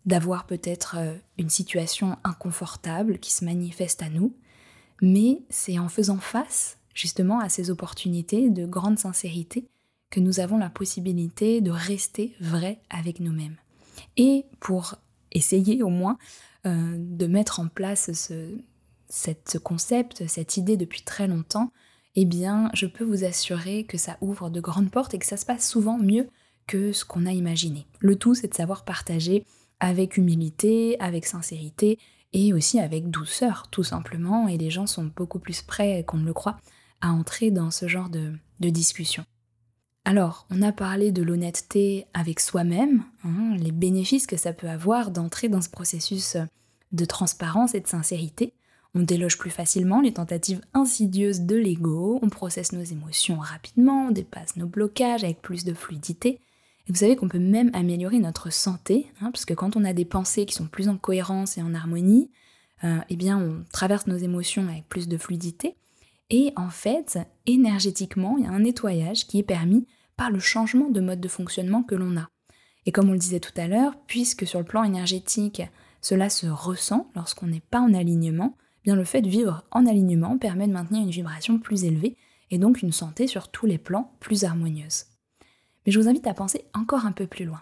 d'avoir 0.06 0.46
peut-être 0.46 0.96
euh, 0.98 1.16
une 1.38 1.50
situation 1.50 2.18
inconfortable 2.24 3.20
qui 3.20 3.32
se 3.32 3.46
manifeste 3.46 4.02
à 4.02 4.10
nous, 4.10 4.36
mais 5.02 5.44
c'est 5.50 5.80
en 5.80 5.90
faisant 5.90 6.18
face 6.18 6.78
justement 6.94 7.40
à 7.40 7.50
ces 7.50 7.70
opportunités 7.70 8.50
de 8.50 8.66
grande 8.66 9.00
sincérité 9.00 9.68
que 10.10 10.20
nous 10.20 10.40
avons 10.40 10.58
la 10.58 10.70
possibilité 10.70 11.62
de 11.62 11.72
rester 11.72 12.36
vrai 12.42 12.82
avec 12.90 13.20
nous-mêmes. 13.20 13.56
Et 14.18 14.46
pour 14.60 14.96
essayer 15.32 15.82
au 15.84 15.90
moins 15.90 16.18
euh, 16.66 16.96
de 16.98 17.28
mettre 17.28 17.60
en 17.60 17.68
place 17.68 18.12
ce, 18.12 18.58
ce 19.10 19.58
concept, 19.58 20.28
cette 20.28 20.58
idée 20.58 20.78
depuis 20.78 21.02
très 21.04 21.28
longtemps, 21.28 21.72
eh 22.16 22.26
bien, 22.26 22.70
je 22.74 22.86
peux 22.86 23.04
vous 23.04 23.24
assurer 23.24 23.86
que 23.86 23.98
ça 23.98 24.18
ouvre 24.22 24.50
de 24.50 24.60
grandes 24.60 24.92
portes 24.92 25.14
et 25.14 25.20
que 25.20 25.26
ça 25.26 25.38
se 25.38 25.46
passe 25.46 25.68
souvent 25.68 25.98
mieux 25.98 26.28
que 26.68 26.92
ce 26.92 27.06
qu'on 27.06 27.26
a 27.26 27.32
imaginé. 27.32 27.88
Le 28.00 28.16
tout, 28.16 28.36
c'est 28.36 28.48
de 28.48 28.54
savoir 28.54 28.86
partager 28.86 29.46
avec 29.80 30.18
humilité, 30.18 31.00
avec 31.00 31.26
sincérité 31.26 31.98
et 32.34 32.54
aussi 32.54 32.80
avec 32.80 33.10
douceur, 33.10 33.68
tout 33.72 33.84
simplement, 33.84 34.48
et 34.48 34.58
les 34.58 34.70
gens 34.70 34.88
sont 34.88 35.12
beaucoup 35.16 35.40
plus 35.40 35.62
prêts 35.62 36.04
qu'on 36.08 36.18
ne 36.18 36.26
le 36.26 36.34
croit 36.34 36.58
à 37.02 37.12
entrer 37.12 37.52
dans 37.52 37.72
ce 37.72 37.88
genre 37.88 38.10
de, 38.10 38.34
discussion. 38.60 39.26
Alors, 40.06 40.46
on 40.50 40.62
a 40.62 40.72
parlé 40.72 41.12
de 41.12 41.24
l'honnêteté 41.24 42.06
avec 42.14 42.40
soi-même, 42.40 43.04
hein, 43.24 43.56
les 43.58 43.72
bénéfices 43.72 44.28
que 44.28 44.38
ça 44.38 44.54
peut 44.54 44.70
avoir 44.70 45.12
d'entrer 45.12 45.50
dans 45.50 45.62
ce 45.62 45.70
processus 45.70 46.38
de 46.92 47.06
transparence 47.06 47.74
et 47.74 47.82
de 47.82 47.88
sincérité. 47.88 48.54
On 48.94 49.04
déloge 49.04 49.38
plus 49.38 49.50
facilement 49.50 50.02
les 50.02 50.14
tentatives 50.14 50.62
insidieuses 50.74 51.42
de 51.42 51.56
l'ego, 51.56 52.20
on 52.22 52.30
processe 52.30 52.74
nos 52.74 52.84
émotions 52.84 53.40
rapidement, 53.40 54.08
on 54.08 54.12
dépasse 54.12 54.58
nos 54.58 54.68
blocages 54.68 55.24
avec 55.24 55.42
plus 55.42 55.64
de 55.64 55.74
fluidité. 55.74 56.40
Et 56.88 56.92
vous 56.92 56.98
savez 56.98 57.16
qu'on 57.16 57.30
peut 57.30 57.40
même 57.40 57.72
améliorer 57.74 58.20
notre 58.20 58.52
santé, 58.52 59.08
hein, 59.22 59.32
parce 59.32 59.46
que 59.46 59.54
quand 59.54 59.78
on 59.78 59.86
a 59.86 59.94
des 59.94 60.04
pensées 60.04 60.46
qui 60.46 60.56
sont 60.56 60.68
plus 60.68 60.90
en 60.90 60.98
cohérence 60.98 61.58
et 61.58 61.62
en 61.62 61.74
harmonie, 61.74 62.32
euh, 62.84 62.98
eh 63.10 63.16
bien 63.16 63.40
on 63.40 63.64
traverse 63.72 64.08
nos 64.08 64.18
émotions 64.18 64.68
avec 64.68 64.88
plus 64.90 65.08
de 65.08 65.18
fluidité. 65.18 65.76
Et 66.30 66.52
en 66.58 66.70
fait, 66.70 67.20
énergétiquement, 67.46 68.36
il 68.38 68.44
y 68.44 68.48
a 68.48 68.52
un 68.52 68.60
nettoyage 68.60 69.28
qui 69.28 69.40
est 69.40 69.44
permis 69.44 69.86
par 70.18 70.32
le 70.32 70.40
changement 70.40 70.90
de 70.90 71.00
mode 71.00 71.22
de 71.22 71.28
fonctionnement 71.28 71.84
que 71.84 71.96
l'on 71.96 72.18
a. 72.18 72.30
Et 72.86 72.92
comme 72.92 73.10
on 73.10 73.14
le 73.14 73.20
disait 73.20 73.40
tout 73.40 73.54
à 73.56 73.68
l'heure, 73.68 73.96
puisque 74.08 74.46
sur 74.46 74.60
le 74.60 74.66
plan 74.66 74.84
énergétique, 74.84 75.62
cela 76.02 76.30
se 76.30 76.48
ressent 76.48 77.10
lorsqu'on 77.16 77.48
n'est 77.48 77.62
pas 77.62 77.80
en 77.80 77.94
alignement, 77.94 78.58
le 78.86 79.04
fait 79.04 79.22
de 79.22 79.30
vivre 79.30 79.64
en 79.72 79.86
alignement 79.86 80.38
permet 80.38 80.68
de 80.68 80.74
maintenir 80.74 81.02
une 81.02 81.10
vibration 81.10 81.60
plus 81.60 81.84
élevée 81.84 82.18
et 82.50 82.58
donc 82.58 82.82
une 82.82 82.92
santé 82.92 83.28
sur 83.28 83.50
tous 83.50 83.66
les 83.66 83.78
plans 83.78 84.14
plus 84.20 84.44
harmonieuse. 84.44 85.06
Mais 85.86 85.92
je 85.92 86.00
vous 86.00 86.08
invite 86.08 86.28
à 86.28 86.34
penser 86.34 86.66
encore 86.74 87.06
un 87.06 87.12
peu 87.12 87.28
plus 87.28 87.46
loin. 87.46 87.62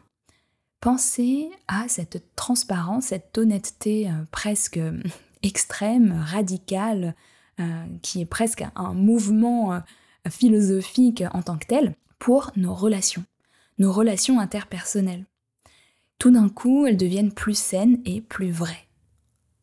Pensez 0.82 1.50
à 1.68 1.88
cette 1.90 2.36
transparence, 2.36 3.08
cette 3.08 3.38
honnêteté 3.38 4.10
euh, 4.10 4.24
presque 4.32 4.78
euh, 4.78 5.02
extrême, 5.44 6.24
radicale, 6.26 7.16
euh, 7.60 7.86
qui 8.02 8.22
est 8.22 8.26
presque 8.26 8.64
un 8.76 8.94
mouvement 8.94 9.82
philosophique 10.30 11.24
en 11.34 11.42
tant 11.42 11.58
que 11.58 11.68
tel, 11.68 11.96
pour 12.18 12.52
nos 12.56 12.74
relations, 12.74 13.26
nos 13.78 13.92
relations 13.92 14.40
interpersonnelles. 14.40 15.26
Tout 16.18 16.32
d'un 16.32 16.48
coup, 16.50 16.86
elles 16.86 16.98
deviennent 16.98 17.34
plus 17.34 17.58
saines 17.58 18.02
et 18.06 18.22
plus 18.22 18.52
vraies. 18.52 18.88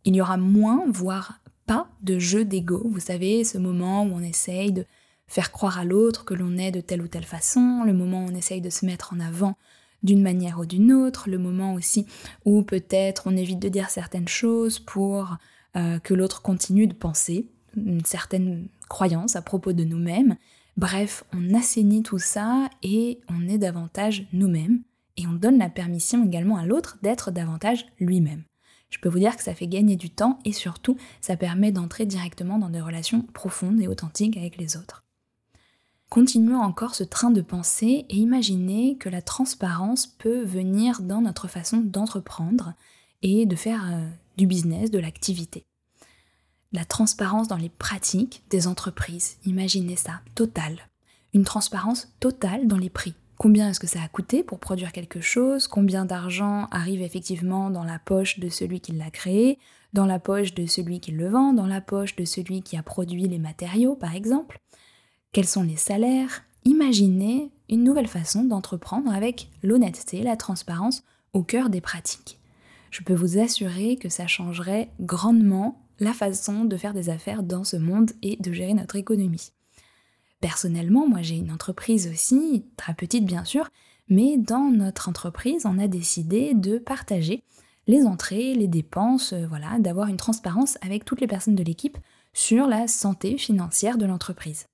Il 0.04 0.14
y 0.14 0.20
aura 0.20 0.36
moins, 0.36 0.84
voire 0.88 1.40
pas 1.66 1.88
de 2.02 2.18
jeu 2.18 2.44
d'ego. 2.44 2.82
Vous 2.84 3.00
savez, 3.00 3.44
ce 3.44 3.58
moment 3.58 4.04
où 4.04 4.12
on 4.14 4.20
essaye 4.20 4.72
de 4.72 4.84
faire 5.26 5.52
croire 5.52 5.78
à 5.78 5.84
l'autre 5.84 6.24
que 6.24 6.34
l'on 6.34 6.56
est 6.56 6.70
de 6.70 6.80
telle 6.80 7.02
ou 7.02 7.08
telle 7.08 7.24
façon, 7.24 7.82
le 7.84 7.92
moment 7.92 8.24
où 8.24 8.28
on 8.30 8.34
essaye 8.34 8.60
de 8.60 8.70
se 8.70 8.86
mettre 8.86 9.12
en 9.12 9.20
avant 9.20 9.56
d'une 10.02 10.22
manière 10.22 10.60
ou 10.60 10.66
d'une 10.66 10.92
autre, 10.92 11.28
le 11.28 11.38
moment 11.38 11.74
aussi 11.74 12.06
où 12.44 12.62
peut-être 12.62 13.24
on 13.26 13.36
évite 13.36 13.58
de 13.58 13.68
dire 13.68 13.90
certaines 13.90 14.28
choses 14.28 14.78
pour 14.78 15.36
euh, 15.76 15.98
que 15.98 16.14
l'autre 16.14 16.42
continue 16.42 16.86
de 16.86 16.94
penser 16.94 17.48
une 17.76 18.04
certaine 18.04 18.68
croyance 18.88 19.36
à 19.36 19.42
propos 19.42 19.72
de 19.72 19.84
nous-mêmes. 19.84 20.36
Bref, 20.76 21.24
on 21.32 21.54
assainit 21.54 22.02
tout 22.02 22.18
ça 22.18 22.68
et 22.82 23.20
on 23.28 23.48
est 23.48 23.58
davantage 23.58 24.26
nous-mêmes 24.32 24.82
et 25.16 25.26
on 25.26 25.32
donne 25.32 25.58
la 25.58 25.70
permission 25.70 26.24
également 26.24 26.56
à 26.56 26.66
l'autre 26.66 26.98
d'être 27.02 27.30
davantage 27.30 27.86
lui-même. 27.98 28.44
Je 28.90 28.98
peux 28.98 29.08
vous 29.08 29.18
dire 29.18 29.36
que 29.36 29.42
ça 29.42 29.54
fait 29.54 29.66
gagner 29.66 29.96
du 29.96 30.10
temps 30.10 30.38
et 30.44 30.52
surtout, 30.52 30.96
ça 31.20 31.36
permet 31.36 31.72
d'entrer 31.72 32.06
directement 32.06 32.58
dans 32.58 32.70
des 32.70 32.80
relations 32.80 33.22
profondes 33.22 33.80
et 33.80 33.88
authentiques 33.88 34.36
avec 34.36 34.56
les 34.56 34.76
autres. 34.76 35.04
Continuons 36.08 36.60
encore 36.60 36.94
ce 36.94 37.02
train 37.02 37.30
de 37.30 37.40
pensée 37.40 38.06
et 38.08 38.16
imaginez 38.16 38.96
que 38.96 39.08
la 39.08 39.22
transparence 39.22 40.06
peut 40.06 40.44
venir 40.44 41.02
dans 41.02 41.20
notre 41.20 41.48
façon 41.48 41.78
d'entreprendre 41.78 42.74
et 43.22 43.44
de 43.44 43.56
faire 43.56 43.84
euh, 43.92 44.08
du 44.36 44.46
business, 44.46 44.90
de 44.90 45.00
l'activité. 45.00 45.66
La 46.72 46.84
transparence 46.84 47.48
dans 47.48 47.56
les 47.56 47.68
pratiques 47.68 48.44
des 48.50 48.68
entreprises, 48.68 49.38
imaginez 49.44 49.96
ça, 49.96 50.20
totale. 50.34 50.88
Une 51.34 51.44
transparence 51.44 52.08
totale 52.20 52.68
dans 52.68 52.78
les 52.78 52.90
prix. 52.90 53.14
Combien 53.38 53.68
est-ce 53.68 53.80
que 53.80 53.86
ça 53.86 54.02
a 54.02 54.08
coûté 54.08 54.42
pour 54.42 54.58
produire 54.58 54.92
quelque 54.92 55.20
chose? 55.20 55.68
Combien 55.68 56.06
d'argent 56.06 56.68
arrive 56.70 57.02
effectivement 57.02 57.70
dans 57.70 57.84
la 57.84 57.98
poche 57.98 58.38
de 58.38 58.48
celui 58.48 58.80
qui 58.80 58.92
l'a 58.92 59.10
créé, 59.10 59.58
dans 59.92 60.06
la 60.06 60.18
poche 60.18 60.54
de 60.54 60.64
celui 60.66 61.00
qui 61.00 61.12
le 61.12 61.28
vend, 61.28 61.52
dans 61.52 61.66
la 61.66 61.82
poche 61.82 62.16
de 62.16 62.24
celui 62.24 62.62
qui 62.62 62.76
a 62.76 62.82
produit 62.82 63.28
les 63.28 63.38
matériaux 63.38 63.94
par 63.94 64.14
exemple? 64.14 64.60
Quels 65.32 65.46
sont 65.46 65.62
les 65.62 65.76
salaires? 65.76 66.44
Imaginez 66.64 67.50
une 67.68 67.84
nouvelle 67.84 68.08
façon 68.08 68.42
d'entreprendre 68.42 69.12
avec 69.12 69.50
l'honnêteté, 69.62 70.22
la 70.22 70.36
transparence 70.36 71.04
au 71.34 71.42
cœur 71.42 71.68
des 71.68 71.82
pratiques. 71.82 72.38
Je 72.90 73.02
peux 73.02 73.14
vous 73.14 73.38
assurer 73.38 73.96
que 73.96 74.08
ça 74.08 74.26
changerait 74.26 74.88
grandement 75.00 75.82
la 76.00 76.14
façon 76.14 76.64
de 76.64 76.76
faire 76.76 76.94
des 76.94 77.10
affaires 77.10 77.42
dans 77.42 77.64
ce 77.64 77.76
monde 77.76 78.12
et 78.22 78.36
de 78.36 78.52
gérer 78.52 78.74
notre 78.74 78.96
économie. 78.96 79.52
Personnellement, 80.46 81.08
moi 81.08 81.22
j'ai 81.22 81.34
une 81.34 81.50
entreprise 81.50 82.06
aussi, 82.06 82.64
très 82.76 82.94
petite 82.94 83.24
bien 83.24 83.44
sûr, 83.44 83.68
mais 84.08 84.36
dans 84.36 84.70
notre 84.70 85.08
entreprise, 85.08 85.66
on 85.66 85.76
a 85.76 85.88
décidé 85.88 86.54
de 86.54 86.78
partager 86.78 87.42
les 87.88 88.04
entrées, 88.04 88.54
les 88.54 88.68
dépenses, 88.68 89.32
euh, 89.32 89.44
voilà, 89.48 89.80
d'avoir 89.80 90.06
une 90.06 90.16
transparence 90.16 90.78
avec 90.82 91.04
toutes 91.04 91.20
les 91.20 91.26
personnes 91.26 91.56
de 91.56 91.64
l'équipe 91.64 91.98
sur 92.32 92.68
la 92.68 92.86
santé 92.86 93.38
financière 93.38 93.98
de 93.98 94.06
l'entreprise. 94.06 94.68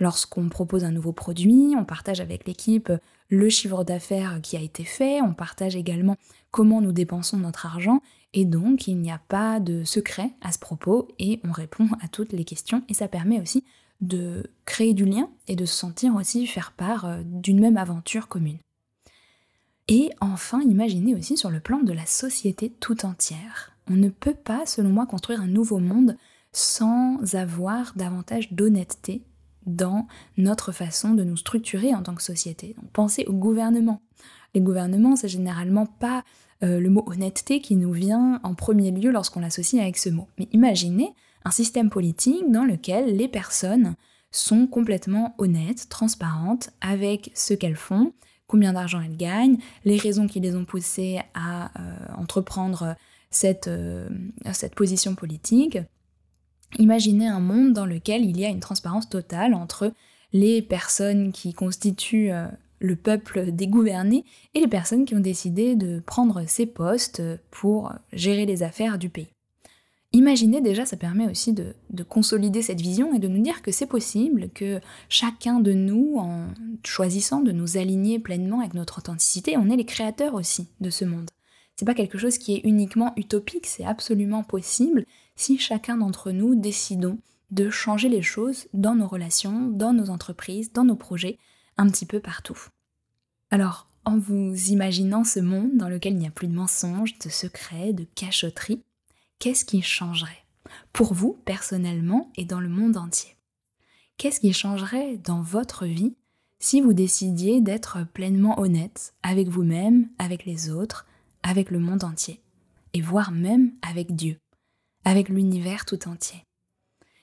Lorsqu'on 0.00 0.48
propose 0.48 0.82
un 0.82 0.90
nouveau 0.90 1.12
produit, 1.12 1.76
on 1.78 1.84
partage 1.84 2.20
avec 2.20 2.44
l'équipe 2.48 2.90
le 3.28 3.48
chiffre 3.48 3.84
d'affaires 3.84 4.40
qui 4.42 4.56
a 4.56 4.60
été 4.60 4.82
fait, 4.82 5.22
on 5.22 5.34
partage 5.34 5.76
également 5.76 6.16
comment 6.50 6.80
nous 6.80 6.90
dépensons 6.90 7.36
notre 7.36 7.64
argent, 7.66 8.00
et 8.32 8.44
donc 8.44 8.88
il 8.88 8.96
n'y 8.96 9.12
a 9.12 9.20
pas 9.28 9.60
de 9.60 9.84
secret 9.84 10.32
à 10.40 10.50
ce 10.50 10.58
propos, 10.58 11.06
et 11.20 11.38
on 11.44 11.52
répond 11.52 11.86
à 12.02 12.08
toutes 12.08 12.32
les 12.32 12.44
questions, 12.44 12.82
et 12.88 12.94
ça 12.94 13.06
permet 13.06 13.40
aussi 13.40 13.62
de 14.02 14.50
créer 14.66 14.92
du 14.92 15.04
lien 15.04 15.30
et 15.48 15.56
de 15.56 15.64
se 15.64 15.74
sentir 15.74 16.14
aussi 16.14 16.46
faire 16.46 16.72
part 16.72 17.06
euh, 17.06 17.22
d'une 17.24 17.60
même 17.60 17.76
aventure 17.76 18.28
commune. 18.28 18.58
Et 19.88 20.10
enfin, 20.20 20.60
imaginez 20.62 21.14
aussi 21.14 21.36
sur 21.36 21.50
le 21.50 21.60
plan 21.60 21.82
de 21.82 21.92
la 21.92 22.06
société 22.06 22.70
tout 22.70 23.06
entière. 23.06 23.72
On 23.88 23.94
ne 23.94 24.08
peut 24.08 24.34
pas, 24.34 24.66
selon 24.66 24.90
moi, 24.90 25.06
construire 25.06 25.40
un 25.40 25.48
nouveau 25.48 25.78
monde 25.78 26.16
sans 26.52 27.34
avoir 27.34 27.92
davantage 27.96 28.52
d'honnêteté 28.52 29.22
dans 29.66 30.06
notre 30.36 30.72
façon 30.72 31.14
de 31.14 31.24
nous 31.24 31.36
structurer 31.36 31.94
en 31.94 32.02
tant 32.02 32.14
que 32.14 32.22
société. 32.22 32.74
Donc 32.76 32.90
pensez 32.92 33.24
au 33.26 33.32
gouvernement. 33.32 34.02
Les 34.54 34.60
gouvernements, 34.60 35.16
c'est 35.16 35.28
généralement 35.28 35.86
pas 35.86 36.24
euh, 36.62 36.80
le 36.80 36.90
mot 36.90 37.04
honnêteté 37.06 37.60
qui 37.60 37.76
nous 37.76 37.92
vient 37.92 38.40
en 38.42 38.54
premier 38.54 38.90
lieu 38.90 39.10
lorsqu'on 39.10 39.40
l'associe 39.40 39.80
avec 39.80 39.96
ce 39.96 40.10
mot. 40.10 40.28
Mais 40.38 40.48
imaginez 40.52 41.14
un 41.44 41.50
système 41.50 41.90
politique 41.90 42.50
dans 42.50 42.64
lequel 42.64 43.16
les 43.16 43.28
personnes 43.28 43.94
sont 44.30 44.66
complètement 44.66 45.34
honnêtes, 45.38 45.88
transparentes 45.88 46.70
avec 46.80 47.30
ce 47.34 47.54
qu'elles 47.54 47.76
font, 47.76 48.12
combien 48.46 48.72
d'argent 48.72 49.00
elles 49.00 49.16
gagnent, 49.16 49.58
les 49.84 49.96
raisons 49.96 50.26
qui 50.26 50.40
les 50.40 50.56
ont 50.56 50.64
poussées 50.64 51.20
à 51.34 51.66
euh, 51.78 51.96
entreprendre 52.16 52.96
cette, 53.30 53.68
euh, 53.68 54.08
cette 54.52 54.74
position 54.74 55.14
politique. 55.14 55.78
Imaginez 56.78 57.28
un 57.28 57.40
monde 57.40 57.72
dans 57.72 57.86
lequel 57.86 58.24
il 58.24 58.38
y 58.38 58.44
a 58.44 58.48
une 58.48 58.60
transparence 58.60 59.08
totale 59.08 59.54
entre 59.54 59.92
les 60.32 60.62
personnes 60.62 61.32
qui 61.32 61.52
constituent 61.52 62.32
euh, 62.32 62.46
le 62.78 62.96
peuple 62.96 63.52
dégouverné 63.52 64.24
et 64.54 64.60
les 64.60 64.68
personnes 64.68 65.04
qui 65.04 65.14
ont 65.14 65.20
décidé 65.20 65.76
de 65.76 66.00
prendre 66.00 66.44
ces 66.46 66.66
postes 66.66 67.22
pour 67.50 67.92
gérer 68.12 68.44
les 68.44 68.62
affaires 68.62 68.98
du 68.98 69.08
pays. 69.08 69.31
Imaginez 70.14 70.60
déjà, 70.60 70.84
ça 70.84 70.98
permet 70.98 71.26
aussi 71.26 71.54
de, 71.54 71.74
consolider 72.06 72.60
cette 72.60 72.80
vision 72.80 73.14
et 73.14 73.18
de 73.18 73.28
nous 73.28 73.42
dire 73.42 73.62
que 73.62 73.72
c'est 73.72 73.86
possible, 73.86 74.50
que 74.54 74.80
chacun 75.08 75.58
de 75.58 75.72
nous, 75.72 76.16
en 76.18 76.48
choisissant 76.84 77.40
de 77.40 77.52
nous 77.52 77.78
aligner 77.78 78.18
pleinement 78.18 78.60
avec 78.60 78.74
notre 78.74 78.98
authenticité, 78.98 79.56
on 79.56 79.70
est 79.70 79.76
les 79.76 79.86
créateurs 79.86 80.34
aussi 80.34 80.68
de 80.80 80.90
ce 80.90 81.06
monde. 81.06 81.30
C'est 81.76 81.86
pas 81.86 81.94
quelque 81.94 82.18
chose 82.18 82.36
qui 82.36 82.54
est 82.54 82.60
uniquement 82.64 83.14
utopique, 83.16 83.66
c'est 83.66 83.84
absolument 83.84 84.42
possible 84.42 85.06
si 85.34 85.58
chacun 85.58 85.96
d'entre 85.96 86.30
nous 86.30 86.54
décidons 86.54 87.18
de 87.50 87.70
changer 87.70 88.10
les 88.10 88.22
choses 88.22 88.66
dans 88.74 88.94
nos 88.94 89.06
relations, 89.06 89.68
dans 89.68 89.94
nos 89.94 90.10
entreprises, 90.10 90.72
dans 90.72 90.84
nos 90.84 90.96
projets, 90.96 91.38
un 91.78 91.88
petit 91.88 92.06
peu 92.06 92.20
partout. 92.20 92.58
Alors, 93.50 93.88
en 94.04 94.18
vous 94.18 94.54
imaginant 94.70 95.24
ce 95.24 95.40
monde 95.40 95.76
dans 95.76 95.88
lequel 95.88 96.14
il 96.14 96.18
n'y 96.18 96.26
a 96.26 96.30
plus 96.30 96.48
de 96.48 96.54
mensonges, 96.54 97.18
de 97.18 97.30
secrets, 97.30 97.92
de 97.92 98.06
cachotteries, 98.14 98.82
qu'est-ce 99.42 99.64
qui 99.64 99.82
changerait 99.82 100.44
pour 100.92 101.14
vous 101.14 101.36
personnellement 101.44 102.30
et 102.36 102.44
dans 102.44 102.60
le 102.60 102.68
monde 102.68 102.96
entier? 102.96 103.34
Qu'est-ce 104.16 104.38
qui 104.38 104.52
changerait 104.52 105.16
dans 105.16 105.42
votre 105.42 105.84
vie 105.84 106.14
si 106.60 106.80
vous 106.80 106.92
décidiez 106.92 107.60
d'être 107.60 108.06
pleinement 108.14 108.60
honnête 108.60 109.14
avec 109.24 109.48
vous-même, 109.48 110.08
avec 110.18 110.44
les 110.44 110.70
autres, 110.70 111.08
avec 111.42 111.72
le 111.72 111.80
monde 111.80 112.04
entier, 112.04 112.40
et 112.92 113.00
voire 113.00 113.32
même 113.32 113.72
avec 113.82 114.14
Dieu, 114.14 114.38
avec 115.04 115.28
l'univers 115.28 115.86
tout 115.86 116.06
entier? 116.06 116.44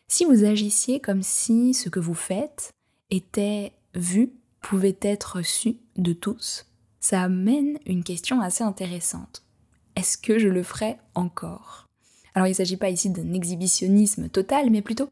Si 0.10 0.26
vous 0.26 0.44
agissiez 0.44 1.00
comme 1.00 1.24
si 1.24 1.74
ce 1.74 1.88
que 1.88 2.02
vous 2.02 2.14
faites 2.14 2.74
était 3.12 3.72
vu, 3.96 4.34
pouvait 4.60 5.00
être 5.04 5.42
su 5.42 5.78
de 5.96 6.12
tous, 6.12 6.66
ça 7.00 7.22
amène 7.22 7.80
une 7.86 8.04
question 8.04 8.42
assez 8.42 8.66
intéressante. 8.66 9.46
Est-ce 9.96 10.18
que 10.18 10.38
je 10.38 10.50
le 10.50 10.64
ferai 10.64 10.98
encore? 11.16 11.89
Alors 12.36 12.48
il 12.48 12.52
ne 12.52 12.56
s'agit 12.56 12.78
pas 12.78 12.90
ici 12.90 13.10
d'un 13.10 13.34
exhibitionnisme 13.34 14.30
total, 14.30 14.70
mais 14.70 14.82
plutôt 14.82 15.10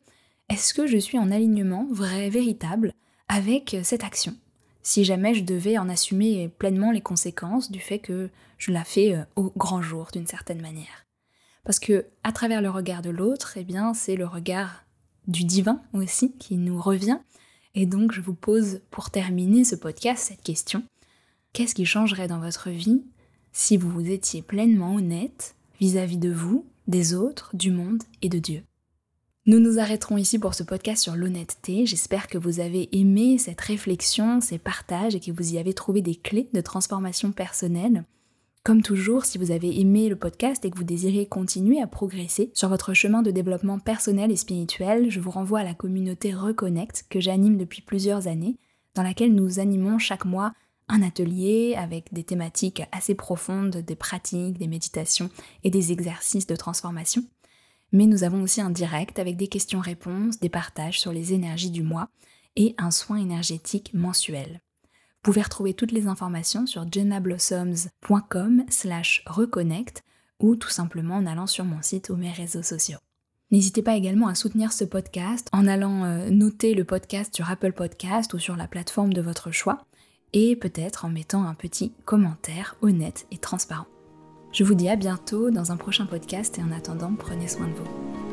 est-ce 0.50 0.74
que 0.74 0.88
je 0.88 0.98
suis 0.98 1.20
en 1.20 1.32
alignement 1.32 1.88
vrai, 1.92 2.30
véritable 2.30 2.94
avec 3.28 3.76
cette 3.84 4.04
action? 4.04 4.36
Si 4.82 5.04
jamais 5.04 5.34
je 5.34 5.44
devais 5.44 5.78
en 5.78 5.90
assumer 5.90 6.48
pleinement 6.48 6.92
les 6.92 7.02
conséquences 7.02 7.70
du 7.70 7.80
fait 7.80 8.00
que 8.00 8.30
je 8.58 8.72
la 8.72 8.86
fais 8.86 9.14
euh, 9.14 9.24
au 9.36 9.52
grand 9.58 9.82
jour 9.82 10.08
d'une 10.14 10.28
certaine 10.28 10.62
manière. 10.62 11.06
Parce 11.66 11.80
que 11.80 12.06
à 12.24 12.32
travers 12.32 12.62
le 12.62 12.70
regard 12.70 13.02
de 13.02 13.10
l'autre, 13.10 13.58
eh 13.58 13.66
bien 13.66 13.94
c'est 13.94 14.16
le 14.16 14.26
regard 14.26 14.86
du 15.28 15.44
divin 15.44 15.82
aussi 15.92 16.32
qui 16.40 16.56
nous 16.56 16.82
revient. 16.82 17.20
Et 17.76 17.86
donc 17.86 18.14
je 18.14 18.22
vous 18.22 18.34
pose 18.34 18.80
pour 18.90 19.10
terminer 19.10 19.66
ce 19.66 19.76
podcast 19.76 20.28
cette 20.30 20.42
question. 20.42 20.84
Qu'est-ce 21.52 21.76
qui 21.76 21.86
changerait 21.86 22.30
dans 22.30 22.40
votre 22.40 22.70
vie 22.70 23.04
si 23.52 23.76
vous 23.76 24.00
étiez 24.10 24.42
pleinement 24.42 24.96
honnête 24.96 25.56
vis-à-vis 25.82 26.16
-vis 26.16 26.20
de 26.20 26.32
vous, 26.32 26.66
des 26.88 27.14
autres, 27.14 27.52
du 27.54 27.72
monde 27.72 28.04
et 28.22 28.30
de 28.30 28.40
Dieu 28.40 28.64
nous 29.48 29.62
nous 29.62 29.80
arrêterons 29.80 30.18
ici 30.18 30.40
pour 30.40 30.54
ce 30.54 30.64
podcast 30.64 31.02
sur 31.02 31.16
l'honnêteté. 31.16 31.86
J'espère 31.86 32.28
que 32.28 32.38
vous 32.38 32.60
avez 32.60 32.90
aimé 32.92 33.38
cette 33.38 33.62
réflexion, 33.62 34.42
ces 34.42 34.58
partages 34.58 35.16
et 35.16 35.22
que 35.22 35.32
vous 35.32 35.54
y 35.54 35.58
avez 35.58 35.74
trouvé 35.74 36.02
des 36.02 36.16
clés 36.16 36.50
de 36.54 36.60
transformation 36.60 37.32
personnelle. 37.32 38.04
Comme 38.66 38.82
toujours, 38.82 39.24
si 39.24 39.38
vous 39.38 39.52
avez 39.52 39.80
aimé 39.80 40.10
le 40.10 40.18
podcast 40.18 40.66
et 40.66 40.70
que 40.70 40.76
vous 40.76 40.84
désirez 40.84 41.28
continuer 41.28 41.82
à 41.82 41.88
progresser 41.88 42.52
sur 42.54 42.68
votre 42.68 42.94
chemin 42.94 43.22
de 43.22 43.32
développement 43.32 43.80
personnel 43.80 44.32
et 44.32 44.36
spirituel, 44.36 45.10
je 45.10 45.22
vous 45.22 45.32
renvoie 45.32 45.60
à 45.60 45.64
la 45.64 45.74
communauté 45.74 46.34
Reconnect 46.34 47.06
que 47.10 47.22
j'anime 47.22 47.56
depuis 47.56 47.82
plusieurs 47.82 48.28
années, 48.28 48.58
dans 48.96 49.04
laquelle 49.04 49.34
nous 49.34 49.62
animons 49.62 49.98
chaque 49.98 50.26
mois 50.26 50.52
un 50.90 51.02
atelier 51.02 51.76
avec 51.78 52.14
des 52.14 52.24
thématiques 52.24 52.84
assez 52.92 53.16
profondes, 53.16 53.78
des 53.78 53.96
pratiques, 53.96 54.58
des 54.58 54.68
méditations 54.68 55.30
et 55.64 55.70
des 55.70 55.92
exercices 55.92 56.48
de 56.48 56.56
transformation 56.56 57.24
mais 57.92 58.06
nous 58.06 58.24
avons 58.24 58.42
aussi 58.42 58.62
un 58.62 58.70
direct 58.70 59.20
avec 59.20 59.38
des 59.38 59.48
questions-réponses, 59.48 60.40
des 60.40 60.50
partages 60.50 61.00
sur 61.00 61.14
les 61.14 61.34
énergies 61.34 61.72
du 61.72 61.84
mois 61.84 62.10
et 62.56 62.76
un 62.78 62.92
soin 62.92 63.18
énergétique 63.18 63.94
mensuel. 63.94 64.62
Vous 64.84 65.32
pouvez 65.34 65.42
retrouver 65.42 65.74
toutes 65.74 65.92
les 65.92 66.08
informations 66.08 66.66
sur 66.66 66.86
jennablossoms.com 66.92 68.66
slash 68.70 69.24
reconnect 69.26 70.04
ou 70.40 70.56
tout 70.56 70.70
simplement 70.70 71.16
en 71.16 71.26
allant 71.26 71.48
sur 71.48 71.66
mon 71.66 71.82
site 71.82 72.10
ou 72.10 72.16
mes 72.16 72.32
réseaux 72.32 72.64
sociaux. 72.64 73.00
N'hésitez 73.52 73.82
pas 73.82 73.96
également 73.96 74.28
à 74.28 74.36
soutenir 74.36 74.74
ce 74.74 74.84
podcast 74.84 75.48
en 75.54 75.68
allant 75.68 76.04
euh, 76.04 76.30
noter 76.30 76.74
le 76.74 76.84
podcast 76.84 77.34
sur 77.34 77.50
Apple 77.50 77.72
Podcast 77.72 78.34
ou 78.34 78.40
sur 78.40 78.58
la 78.58 78.68
plateforme 78.68 79.14
de 79.14 79.22
votre 79.22 79.52
choix 79.52 79.86
et 80.38 80.56
peut-être 80.56 81.06
en 81.06 81.10
mettant 81.10 81.48
un 81.48 81.56
petit 81.56 81.94
commentaire 82.06 82.76
honnête 82.82 83.26
et 83.32 83.38
transparent. 83.38 83.88
Je 84.52 84.64
vous 84.64 84.76
dis 84.76 84.88
à 84.88 84.96
bientôt 84.96 85.50
dans 85.50 85.72
un 85.72 85.78
prochain 85.78 86.06
podcast 86.06 86.60
et 86.60 86.62
en 86.62 86.72
attendant, 86.72 87.14
prenez 87.18 87.48
soin 87.48 87.68
de 87.68 87.74
vous. 87.74 88.27